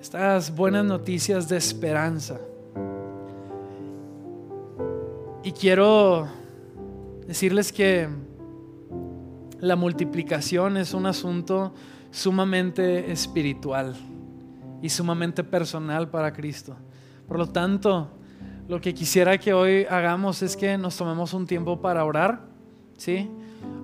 estas 0.00 0.54
buenas 0.54 0.84
noticias 0.84 1.48
de 1.48 1.56
esperanza? 1.56 2.38
Y 5.42 5.52
quiero 5.52 6.28
decirles 7.26 7.72
que 7.72 8.08
la 9.62 9.76
multiplicación 9.76 10.76
es 10.76 10.92
un 10.92 11.06
asunto 11.06 11.72
sumamente 12.10 13.12
espiritual 13.12 13.94
y 14.82 14.88
sumamente 14.88 15.44
personal 15.44 16.10
para 16.10 16.32
Cristo. 16.32 16.74
Por 17.28 17.38
lo 17.38 17.48
tanto, 17.48 18.10
lo 18.66 18.80
que 18.80 18.92
quisiera 18.92 19.38
que 19.38 19.52
hoy 19.52 19.86
hagamos 19.88 20.42
es 20.42 20.56
que 20.56 20.76
nos 20.76 20.96
tomemos 20.96 21.32
un 21.32 21.46
tiempo 21.46 21.80
para 21.80 22.04
orar, 22.04 22.40
¿sí? 22.96 23.30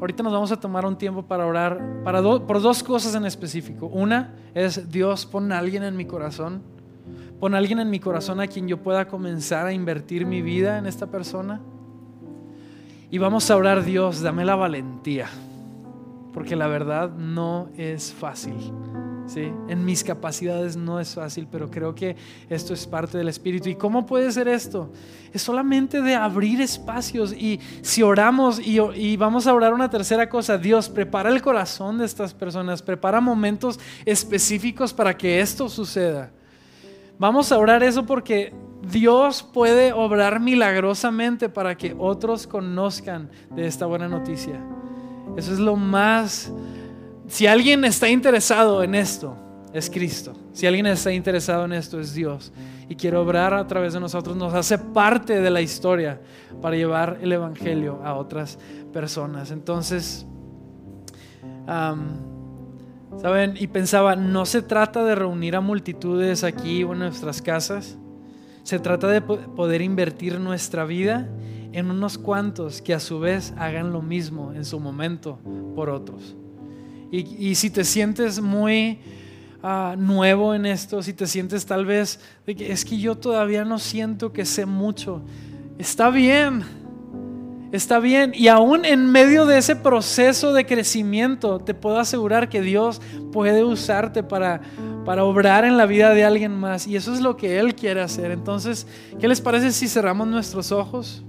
Ahorita 0.00 0.24
nos 0.24 0.32
vamos 0.32 0.50
a 0.50 0.58
tomar 0.58 0.84
un 0.84 0.98
tiempo 0.98 1.22
para 1.22 1.46
orar 1.46 2.02
para 2.02 2.20
por 2.22 2.60
dos 2.60 2.82
cosas 2.82 3.14
en 3.14 3.24
específico. 3.24 3.86
Una 3.86 4.34
es 4.54 4.90
Dios, 4.90 5.26
pon 5.26 5.52
a 5.52 5.58
alguien 5.58 5.84
en 5.84 5.96
mi 5.96 6.06
corazón. 6.06 6.60
Pon 7.38 7.54
a 7.54 7.58
alguien 7.58 7.78
en 7.78 7.88
mi 7.88 8.00
corazón 8.00 8.40
a 8.40 8.48
quien 8.48 8.66
yo 8.66 8.82
pueda 8.82 9.06
comenzar 9.06 9.64
a 9.64 9.72
invertir 9.72 10.26
mi 10.26 10.42
vida 10.42 10.76
en 10.78 10.86
esta 10.86 11.06
persona. 11.06 11.60
Y 13.12 13.18
vamos 13.18 13.48
a 13.48 13.56
orar, 13.56 13.84
Dios, 13.84 14.22
dame 14.22 14.44
la 14.44 14.56
valentía 14.56 15.28
porque 16.38 16.54
la 16.54 16.68
verdad 16.68 17.10
no 17.10 17.68
es 17.76 18.12
fácil. 18.12 18.54
¿sí? 19.26 19.50
En 19.68 19.84
mis 19.84 20.04
capacidades 20.04 20.76
no 20.76 21.00
es 21.00 21.12
fácil, 21.16 21.48
pero 21.50 21.68
creo 21.68 21.96
que 21.96 22.14
esto 22.48 22.74
es 22.74 22.86
parte 22.86 23.18
del 23.18 23.26
Espíritu. 23.26 23.68
¿Y 23.68 23.74
cómo 23.74 24.06
puede 24.06 24.30
ser 24.30 24.46
esto? 24.46 24.92
Es 25.32 25.42
solamente 25.42 26.00
de 26.00 26.14
abrir 26.14 26.60
espacios 26.60 27.32
y 27.32 27.58
si 27.82 28.04
oramos 28.04 28.60
y, 28.60 28.78
y 28.94 29.16
vamos 29.16 29.48
a 29.48 29.52
orar 29.52 29.74
una 29.74 29.90
tercera 29.90 30.28
cosa, 30.28 30.56
Dios 30.58 30.88
prepara 30.88 31.28
el 31.28 31.42
corazón 31.42 31.98
de 31.98 32.04
estas 32.04 32.34
personas, 32.34 32.82
prepara 32.82 33.20
momentos 33.20 33.80
específicos 34.04 34.94
para 34.94 35.16
que 35.16 35.40
esto 35.40 35.68
suceda. 35.68 36.30
Vamos 37.18 37.50
a 37.50 37.58
orar 37.58 37.82
eso 37.82 38.06
porque 38.06 38.54
Dios 38.88 39.42
puede 39.42 39.92
obrar 39.92 40.38
milagrosamente 40.38 41.48
para 41.48 41.76
que 41.76 41.96
otros 41.98 42.46
conozcan 42.46 43.28
de 43.50 43.66
esta 43.66 43.86
buena 43.86 44.06
noticia. 44.06 44.64
Eso 45.38 45.52
es 45.52 45.60
lo 45.60 45.76
más... 45.76 46.52
Si 47.28 47.46
alguien 47.46 47.84
está 47.84 48.08
interesado 48.08 48.82
en 48.82 48.96
esto, 48.96 49.36
es 49.72 49.88
Cristo. 49.88 50.34
Si 50.52 50.66
alguien 50.66 50.86
está 50.86 51.12
interesado 51.12 51.64
en 51.64 51.74
esto, 51.74 52.00
es 52.00 52.12
Dios. 52.12 52.52
Y 52.88 52.96
quiere 52.96 53.18
obrar 53.18 53.54
a 53.54 53.64
través 53.68 53.92
de 53.92 54.00
nosotros, 54.00 54.36
nos 54.36 54.52
hace 54.52 54.78
parte 54.78 55.40
de 55.40 55.48
la 55.50 55.60
historia 55.60 56.20
para 56.60 56.74
llevar 56.74 57.18
el 57.22 57.30
Evangelio 57.30 58.00
a 58.02 58.14
otras 58.14 58.58
personas. 58.92 59.52
Entonces, 59.52 60.26
¿saben? 63.22 63.54
Y 63.60 63.68
pensaba, 63.68 64.16
no 64.16 64.44
se 64.44 64.60
trata 64.60 65.04
de 65.04 65.14
reunir 65.14 65.54
a 65.54 65.60
multitudes 65.60 66.42
aquí 66.42 66.82
o 66.82 66.94
en 66.94 66.98
nuestras 66.98 67.42
casas. 67.42 67.96
Se 68.64 68.80
trata 68.80 69.06
de 69.06 69.20
poder 69.20 69.82
invertir 69.82 70.40
nuestra 70.40 70.84
vida 70.84 71.28
en 71.72 71.90
unos 71.90 72.18
cuantos 72.18 72.80
que 72.80 72.94
a 72.94 73.00
su 73.00 73.20
vez 73.20 73.52
hagan 73.56 73.92
lo 73.92 74.02
mismo 74.02 74.52
en 74.54 74.64
su 74.64 74.80
momento 74.80 75.38
por 75.74 75.90
otros. 75.90 76.36
Y, 77.10 77.54
si 77.54 77.70
te 77.70 77.84
sientes 77.84 78.40
muy 78.40 78.98
ah, 79.62 79.94
nuevo 79.96 80.54
en 80.54 80.66
esto, 80.66 81.02
si 81.02 81.14
te 81.14 81.26
sientes 81.26 81.64
tal 81.64 81.86
vez 81.86 82.20
de 82.46 82.54
que 82.54 82.70
es 82.70 82.84
que 82.84 82.98
yo 82.98 83.16
todavía 83.16 83.64
no 83.64 83.78
siento 83.78 84.30
que 84.30 84.44
sé 84.44 84.66
mucho, 84.66 85.22
está 85.78 86.10
bien, 86.10 86.64
está 87.72 87.98
bien. 87.98 88.32
Y 88.34 88.48
aún 88.48 88.84
en 88.84 89.10
medio 89.10 89.46
de 89.46 89.56
ese 89.56 89.74
proceso 89.74 90.52
de 90.52 90.66
crecimiento, 90.66 91.60
te 91.60 91.72
puedo 91.72 91.98
asegurar 91.98 92.50
que 92.50 92.60
Dios 92.60 93.00
puede 93.32 93.64
usarte 93.64 94.22
para, 94.22 94.60
para 95.06 95.24
obrar 95.24 95.64
en 95.64 95.78
la 95.78 95.86
vida 95.86 96.12
de 96.12 96.26
alguien 96.26 96.52
más. 96.52 96.86
Y 96.86 96.96
eso 96.96 97.14
es 97.14 97.22
lo 97.22 97.38
que 97.38 97.58
Él 97.58 97.74
quiere 97.74 98.02
hacer. 98.02 98.32
Entonces, 98.32 98.86
¿qué 99.18 99.28
les 99.28 99.40
parece 99.40 99.72
si 99.72 99.88
cerramos 99.88 100.28
nuestros 100.28 100.72
ojos? 100.72 101.24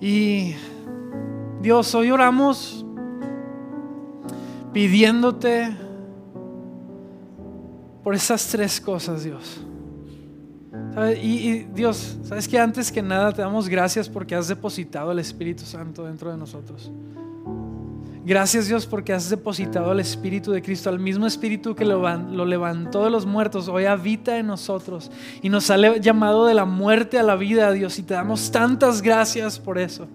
Y 0.00 0.54
Dios, 1.60 1.94
hoy 1.94 2.10
oramos 2.10 2.84
pidiéndote 4.72 5.76
por 8.04 8.14
esas 8.14 8.46
tres 8.48 8.80
cosas, 8.80 9.24
Dios. 9.24 9.60
Y, 11.20 11.64
Dios, 11.74 12.18
sabes 12.22 12.48
que 12.48 12.58
antes 12.58 12.90
que 12.90 13.02
nada 13.02 13.32
te 13.32 13.42
damos 13.42 13.68
gracias 13.68 14.08
porque 14.08 14.34
has 14.34 14.48
depositado 14.48 15.12
el 15.12 15.18
Espíritu 15.18 15.64
Santo 15.64 16.04
dentro 16.04 16.30
de 16.30 16.36
nosotros. 16.36 16.90
Gracias 18.28 18.68
Dios 18.68 18.84
porque 18.84 19.14
has 19.14 19.30
depositado 19.30 19.90
el 19.90 20.00
Espíritu 20.00 20.52
de 20.52 20.60
Cristo, 20.60 20.90
al 20.90 20.98
mismo 20.98 21.26
Espíritu 21.26 21.74
que 21.74 21.86
lo, 21.86 22.44
levantó 22.44 23.02
de 23.02 23.10
los 23.10 23.24
muertos, 23.24 23.68
hoy 23.68 23.86
habita 23.86 24.36
en 24.36 24.48
nosotros 24.48 25.10
y 25.40 25.48
nos 25.48 25.70
ha 25.70 25.78
llamado 25.96 26.44
de 26.44 26.52
la 26.52 26.66
muerte 26.66 27.18
a 27.18 27.22
la 27.22 27.36
vida, 27.36 27.72
Dios, 27.72 27.98
y 27.98 28.02
te 28.02 28.12
damos 28.12 28.50
tantas 28.50 29.00
gracias 29.00 29.58
por 29.58 29.78
eso. 29.78 30.08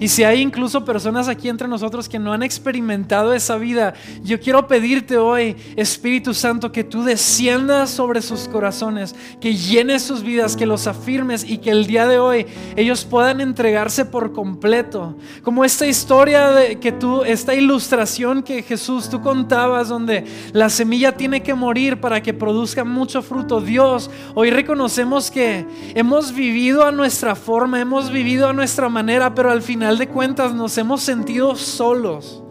Y 0.00 0.08
si 0.08 0.24
hay 0.24 0.40
incluso 0.40 0.84
personas 0.84 1.28
aquí 1.28 1.48
entre 1.48 1.68
nosotros 1.68 2.08
que 2.08 2.18
no 2.18 2.32
han 2.32 2.42
experimentado 2.42 3.32
esa 3.34 3.54
vida, 3.56 3.94
yo 4.24 4.40
quiero 4.40 4.66
pedirte 4.66 5.16
hoy, 5.16 5.54
Espíritu 5.76 6.34
Santo, 6.34 6.72
que 6.72 6.82
tú 6.82 7.04
desciendas 7.04 7.90
sobre 7.90 8.20
sus 8.20 8.48
corazones, 8.48 9.14
que 9.40 9.54
llenes 9.54 10.02
sus 10.02 10.24
vidas, 10.24 10.56
que 10.56 10.66
los 10.66 10.88
afirmes 10.88 11.44
y 11.48 11.58
que 11.58 11.70
el 11.70 11.86
día 11.86 12.08
de 12.08 12.18
hoy 12.18 12.46
ellos 12.74 13.04
puedan 13.04 13.40
entregarse 13.40 14.04
por 14.04 14.32
completo. 14.32 15.16
Como 15.44 15.64
esta 15.64 15.86
historia 15.86 16.50
de 16.50 16.80
que 16.80 16.90
tú, 16.90 17.22
esta 17.22 17.59
ilustración 17.60 18.42
que 18.42 18.62
Jesús 18.62 19.08
tú 19.08 19.22
contabas 19.22 19.88
donde 19.88 20.24
la 20.52 20.68
semilla 20.68 21.16
tiene 21.16 21.42
que 21.42 21.54
morir 21.54 22.00
para 22.00 22.22
que 22.22 22.34
produzca 22.34 22.84
mucho 22.84 23.22
fruto. 23.22 23.60
Dios, 23.60 24.10
hoy 24.34 24.50
reconocemos 24.50 25.30
que 25.30 25.66
hemos 25.94 26.34
vivido 26.34 26.84
a 26.84 26.92
nuestra 26.92 27.34
forma, 27.34 27.80
hemos 27.80 28.10
vivido 28.10 28.48
a 28.48 28.52
nuestra 28.52 28.88
manera, 28.88 29.34
pero 29.34 29.50
al 29.50 29.62
final 29.62 29.98
de 29.98 30.08
cuentas 30.08 30.52
nos 30.52 30.76
hemos 30.78 31.02
sentido 31.02 31.54
solos. 31.54 32.42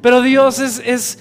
Pero 0.00 0.20
Dios 0.22 0.58
es, 0.58 0.82
es 0.84 1.18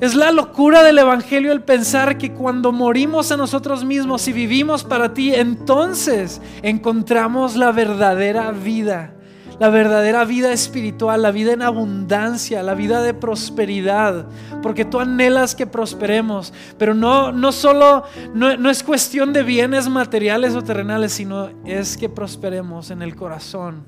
es 0.00 0.14
la 0.14 0.32
locura 0.32 0.82
del 0.82 0.98
Evangelio 0.98 1.52
el 1.52 1.62
pensar 1.62 2.18
que 2.18 2.32
cuando 2.32 2.72
morimos 2.72 3.30
a 3.32 3.36
nosotros 3.36 3.84
mismos 3.84 4.26
y 4.28 4.32
vivimos 4.32 4.84
para 4.84 5.14
ti, 5.14 5.34
entonces 5.34 6.42
encontramos 6.62 7.56
la 7.56 7.72
verdadera 7.72 8.50
vida 8.50 9.13
la 9.58 9.68
verdadera 9.68 10.24
vida 10.24 10.52
espiritual, 10.52 11.22
la 11.22 11.30
vida 11.30 11.52
en 11.52 11.62
abundancia, 11.62 12.62
la 12.62 12.74
vida 12.74 13.02
de 13.02 13.14
prosperidad, 13.14 14.26
porque 14.62 14.84
tú 14.84 15.00
anhelas 15.00 15.54
que 15.54 15.66
prosperemos, 15.66 16.52
pero 16.78 16.94
no, 16.94 17.32
no 17.32 17.52
solo, 17.52 18.04
no, 18.34 18.56
no 18.56 18.70
es 18.70 18.82
cuestión 18.82 19.32
de 19.32 19.42
bienes 19.42 19.88
materiales 19.88 20.54
o 20.54 20.62
terrenales, 20.62 21.12
sino 21.12 21.50
es 21.64 21.96
que 21.96 22.08
prosperemos 22.08 22.90
en 22.90 23.02
el 23.02 23.14
corazón, 23.14 23.84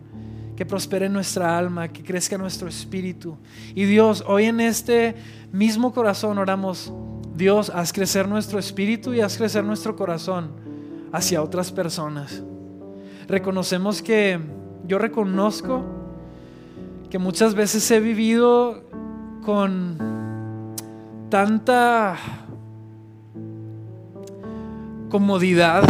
que 0.57 0.65
prospere 0.65 1.09
nuestra 1.09 1.59
alma, 1.59 1.89
que 1.89 2.03
crezca 2.03 2.39
nuestro 2.39 2.69
espíritu. 2.69 3.37
Y 3.75 3.85
Dios, 3.85 4.25
hoy 4.27 4.45
en 4.45 4.61
este 4.61 5.17
mismo 5.53 5.93
corazón 5.93 6.39
oramos, 6.39 6.93
Dios, 7.35 7.71
haz 7.75 7.93
crecer 7.93 8.29
nuestro 8.29 8.59
espíritu 8.59 9.13
y 9.13 9.21
haz 9.21 9.37
crecer 9.37 9.65
nuestro 9.65 9.97
corazón 9.97 10.51
hacia 11.13 11.43
otras 11.43 11.73
personas. 11.73 12.43
Reconocemos 13.29 14.01
que 14.01 14.41
yo 14.87 14.99
reconozco 14.99 15.85
que 17.11 17.19
muchas 17.19 17.55
veces 17.55 17.91
he 17.91 18.01
vivido 18.01 18.83
con 19.45 19.97
tanta 21.29 22.17
comodidad, 25.09 25.85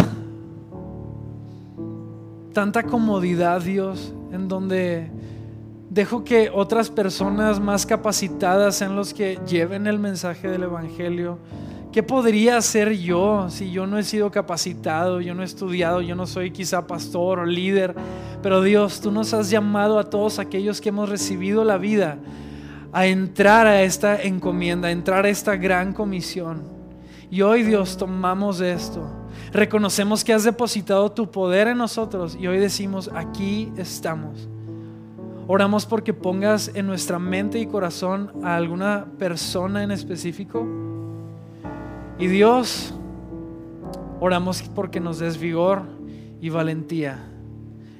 tanta 2.52 2.82
comodidad, 2.84 3.62
Dios, 3.62 4.14
en 4.32 4.48
donde 4.48 5.10
dejo 5.90 6.24
que 6.24 6.50
otras 6.52 6.90
personas 6.90 7.58
más 7.60 7.86
capacitadas 7.86 8.76
sean 8.76 8.96
los 8.96 9.14
que 9.14 9.38
lleven 9.46 9.86
el 9.86 9.98
mensaje 9.98 10.48
del 10.48 10.64
Evangelio 10.64 11.38
¿Qué 11.96 12.02
podría 12.02 12.58
hacer 12.58 12.92
yo 12.98 13.48
si 13.48 13.70
yo 13.70 13.86
no 13.86 13.96
he 13.96 14.02
sido 14.02 14.30
capacitado, 14.30 15.22
yo 15.22 15.34
no 15.34 15.40
he 15.40 15.46
estudiado, 15.46 16.02
yo 16.02 16.14
no 16.14 16.26
soy 16.26 16.50
quizá 16.50 16.86
pastor 16.86 17.38
o 17.38 17.46
líder? 17.46 17.94
Pero 18.42 18.60
Dios, 18.60 19.00
tú 19.00 19.10
nos 19.10 19.32
has 19.32 19.48
llamado 19.48 19.98
a 19.98 20.04
todos 20.04 20.38
aquellos 20.38 20.82
que 20.82 20.90
hemos 20.90 21.08
recibido 21.08 21.64
la 21.64 21.78
vida 21.78 22.18
a 22.92 23.06
entrar 23.06 23.66
a 23.66 23.80
esta 23.80 24.20
encomienda, 24.20 24.88
a 24.88 24.90
entrar 24.90 25.24
a 25.24 25.30
esta 25.30 25.56
gran 25.56 25.94
comisión. 25.94 26.64
Y 27.30 27.40
hoy 27.40 27.62
Dios 27.62 27.96
tomamos 27.96 28.60
esto. 28.60 29.10
Reconocemos 29.50 30.22
que 30.22 30.34
has 30.34 30.44
depositado 30.44 31.12
tu 31.12 31.30
poder 31.30 31.66
en 31.66 31.78
nosotros 31.78 32.36
y 32.38 32.46
hoy 32.46 32.58
decimos, 32.58 33.10
aquí 33.14 33.72
estamos. 33.78 34.50
Oramos 35.46 35.86
porque 35.86 36.12
pongas 36.12 36.70
en 36.74 36.88
nuestra 36.88 37.18
mente 37.18 37.58
y 37.58 37.64
corazón 37.64 38.32
a 38.42 38.54
alguna 38.54 39.06
persona 39.18 39.82
en 39.82 39.92
específico 39.92 40.84
y 42.18 42.26
Dios, 42.28 42.94
oramos 44.20 44.62
porque 44.62 45.00
nos 45.00 45.18
des 45.18 45.38
vigor 45.38 45.82
y 46.40 46.48
valentía. 46.48 47.18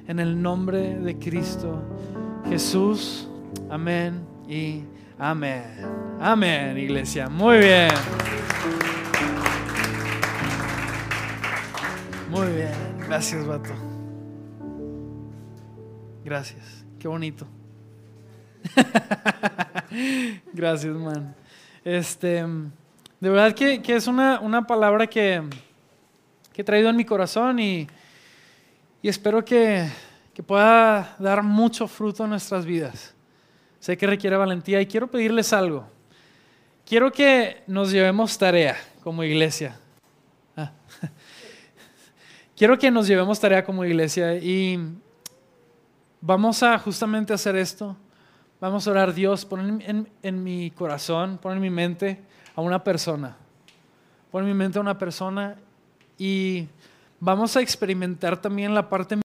En 0.07 0.19
el 0.19 0.41
nombre 0.41 0.97
de 0.99 1.17
Cristo 1.19 1.81
Jesús. 2.49 3.27
Amén 3.69 4.21
y 4.47 4.83
amén. 5.19 5.63
Amén, 6.19 6.77
iglesia. 6.77 7.27
Muy 7.29 7.57
bien. 7.57 7.91
Muy 12.29 12.47
bien. 12.47 12.71
Gracias, 13.07 13.45
vato. 13.45 13.73
Gracias. 16.23 16.85
Qué 16.99 17.07
bonito. 17.07 17.47
Gracias, 20.53 20.95
man. 20.95 21.35
Este. 21.83 22.45
De 23.19 23.29
verdad 23.29 23.55
que, 23.55 23.81
es 23.83 24.05
una, 24.05 24.67
palabra 24.67 25.07
que, 25.07 25.41
he 26.55 26.63
traído 26.63 26.89
en 26.89 26.95
mi 26.95 27.03
corazón 27.03 27.59
y, 27.59 27.87
espero 29.01 29.43
que, 29.43 29.89
pueda 30.45 31.15
dar 31.17 31.41
mucho 31.41 31.87
fruto 31.87 32.25
en 32.25 32.29
nuestras 32.29 32.63
vidas. 32.63 33.15
Sé 33.79 33.97
que 33.97 34.05
requiere 34.05 34.37
valentía 34.37 34.79
y 34.81 34.85
quiero 34.85 35.09
pedirles 35.09 35.51
algo. 35.51 35.87
Quiero 36.85 37.11
que 37.11 37.63
nos 37.65 37.91
llevemos 37.91 38.37
tarea 38.37 38.77
como 39.03 39.23
iglesia. 39.23 39.79
Ah. 40.55 40.71
Quiero 42.55 42.77
que 42.77 42.91
nos 42.91 43.07
llevemos 43.07 43.39
tarea 43.39 43.63
como 43.63 43.83
iglesia 43.83 44.35
y 44.35 44.79
vamos 46.21 46.61
a 46.61 46.77
justamente 46.77 47.33
hacer 47.33 47.55
esto. 47.55 47.97
Vamos 48.61 48.87
a 48.87 48.91
orar 48.91 49.13
Dios, 49.13 49.43
poner 49.43 49.89
en, 49.89 50.07
en 50.21 50.43
mi 50.43 50.71
corazón, 50.71 51.39
poner 51.39 51.57
en 51.57 51.61
mi 51.61 51.69
mente 51.69 52.19
a 52.57 52.61
una 52.61 52.83
persona. 52.83 53.37
Pon 54.31 54.43
en 54.43 54.49
mi 54.49 54.53
mente 54.55 54.79
a 54.79 54.81
una 54.81 54.97
persona 54.97 55.55
y 56.17 56.67
vamos 57.19 57.55
a 57.55 57.61
experimentar 57.61 58.41
también 58.41 58.73
la 58.73 58.89
parte 58.89 59.15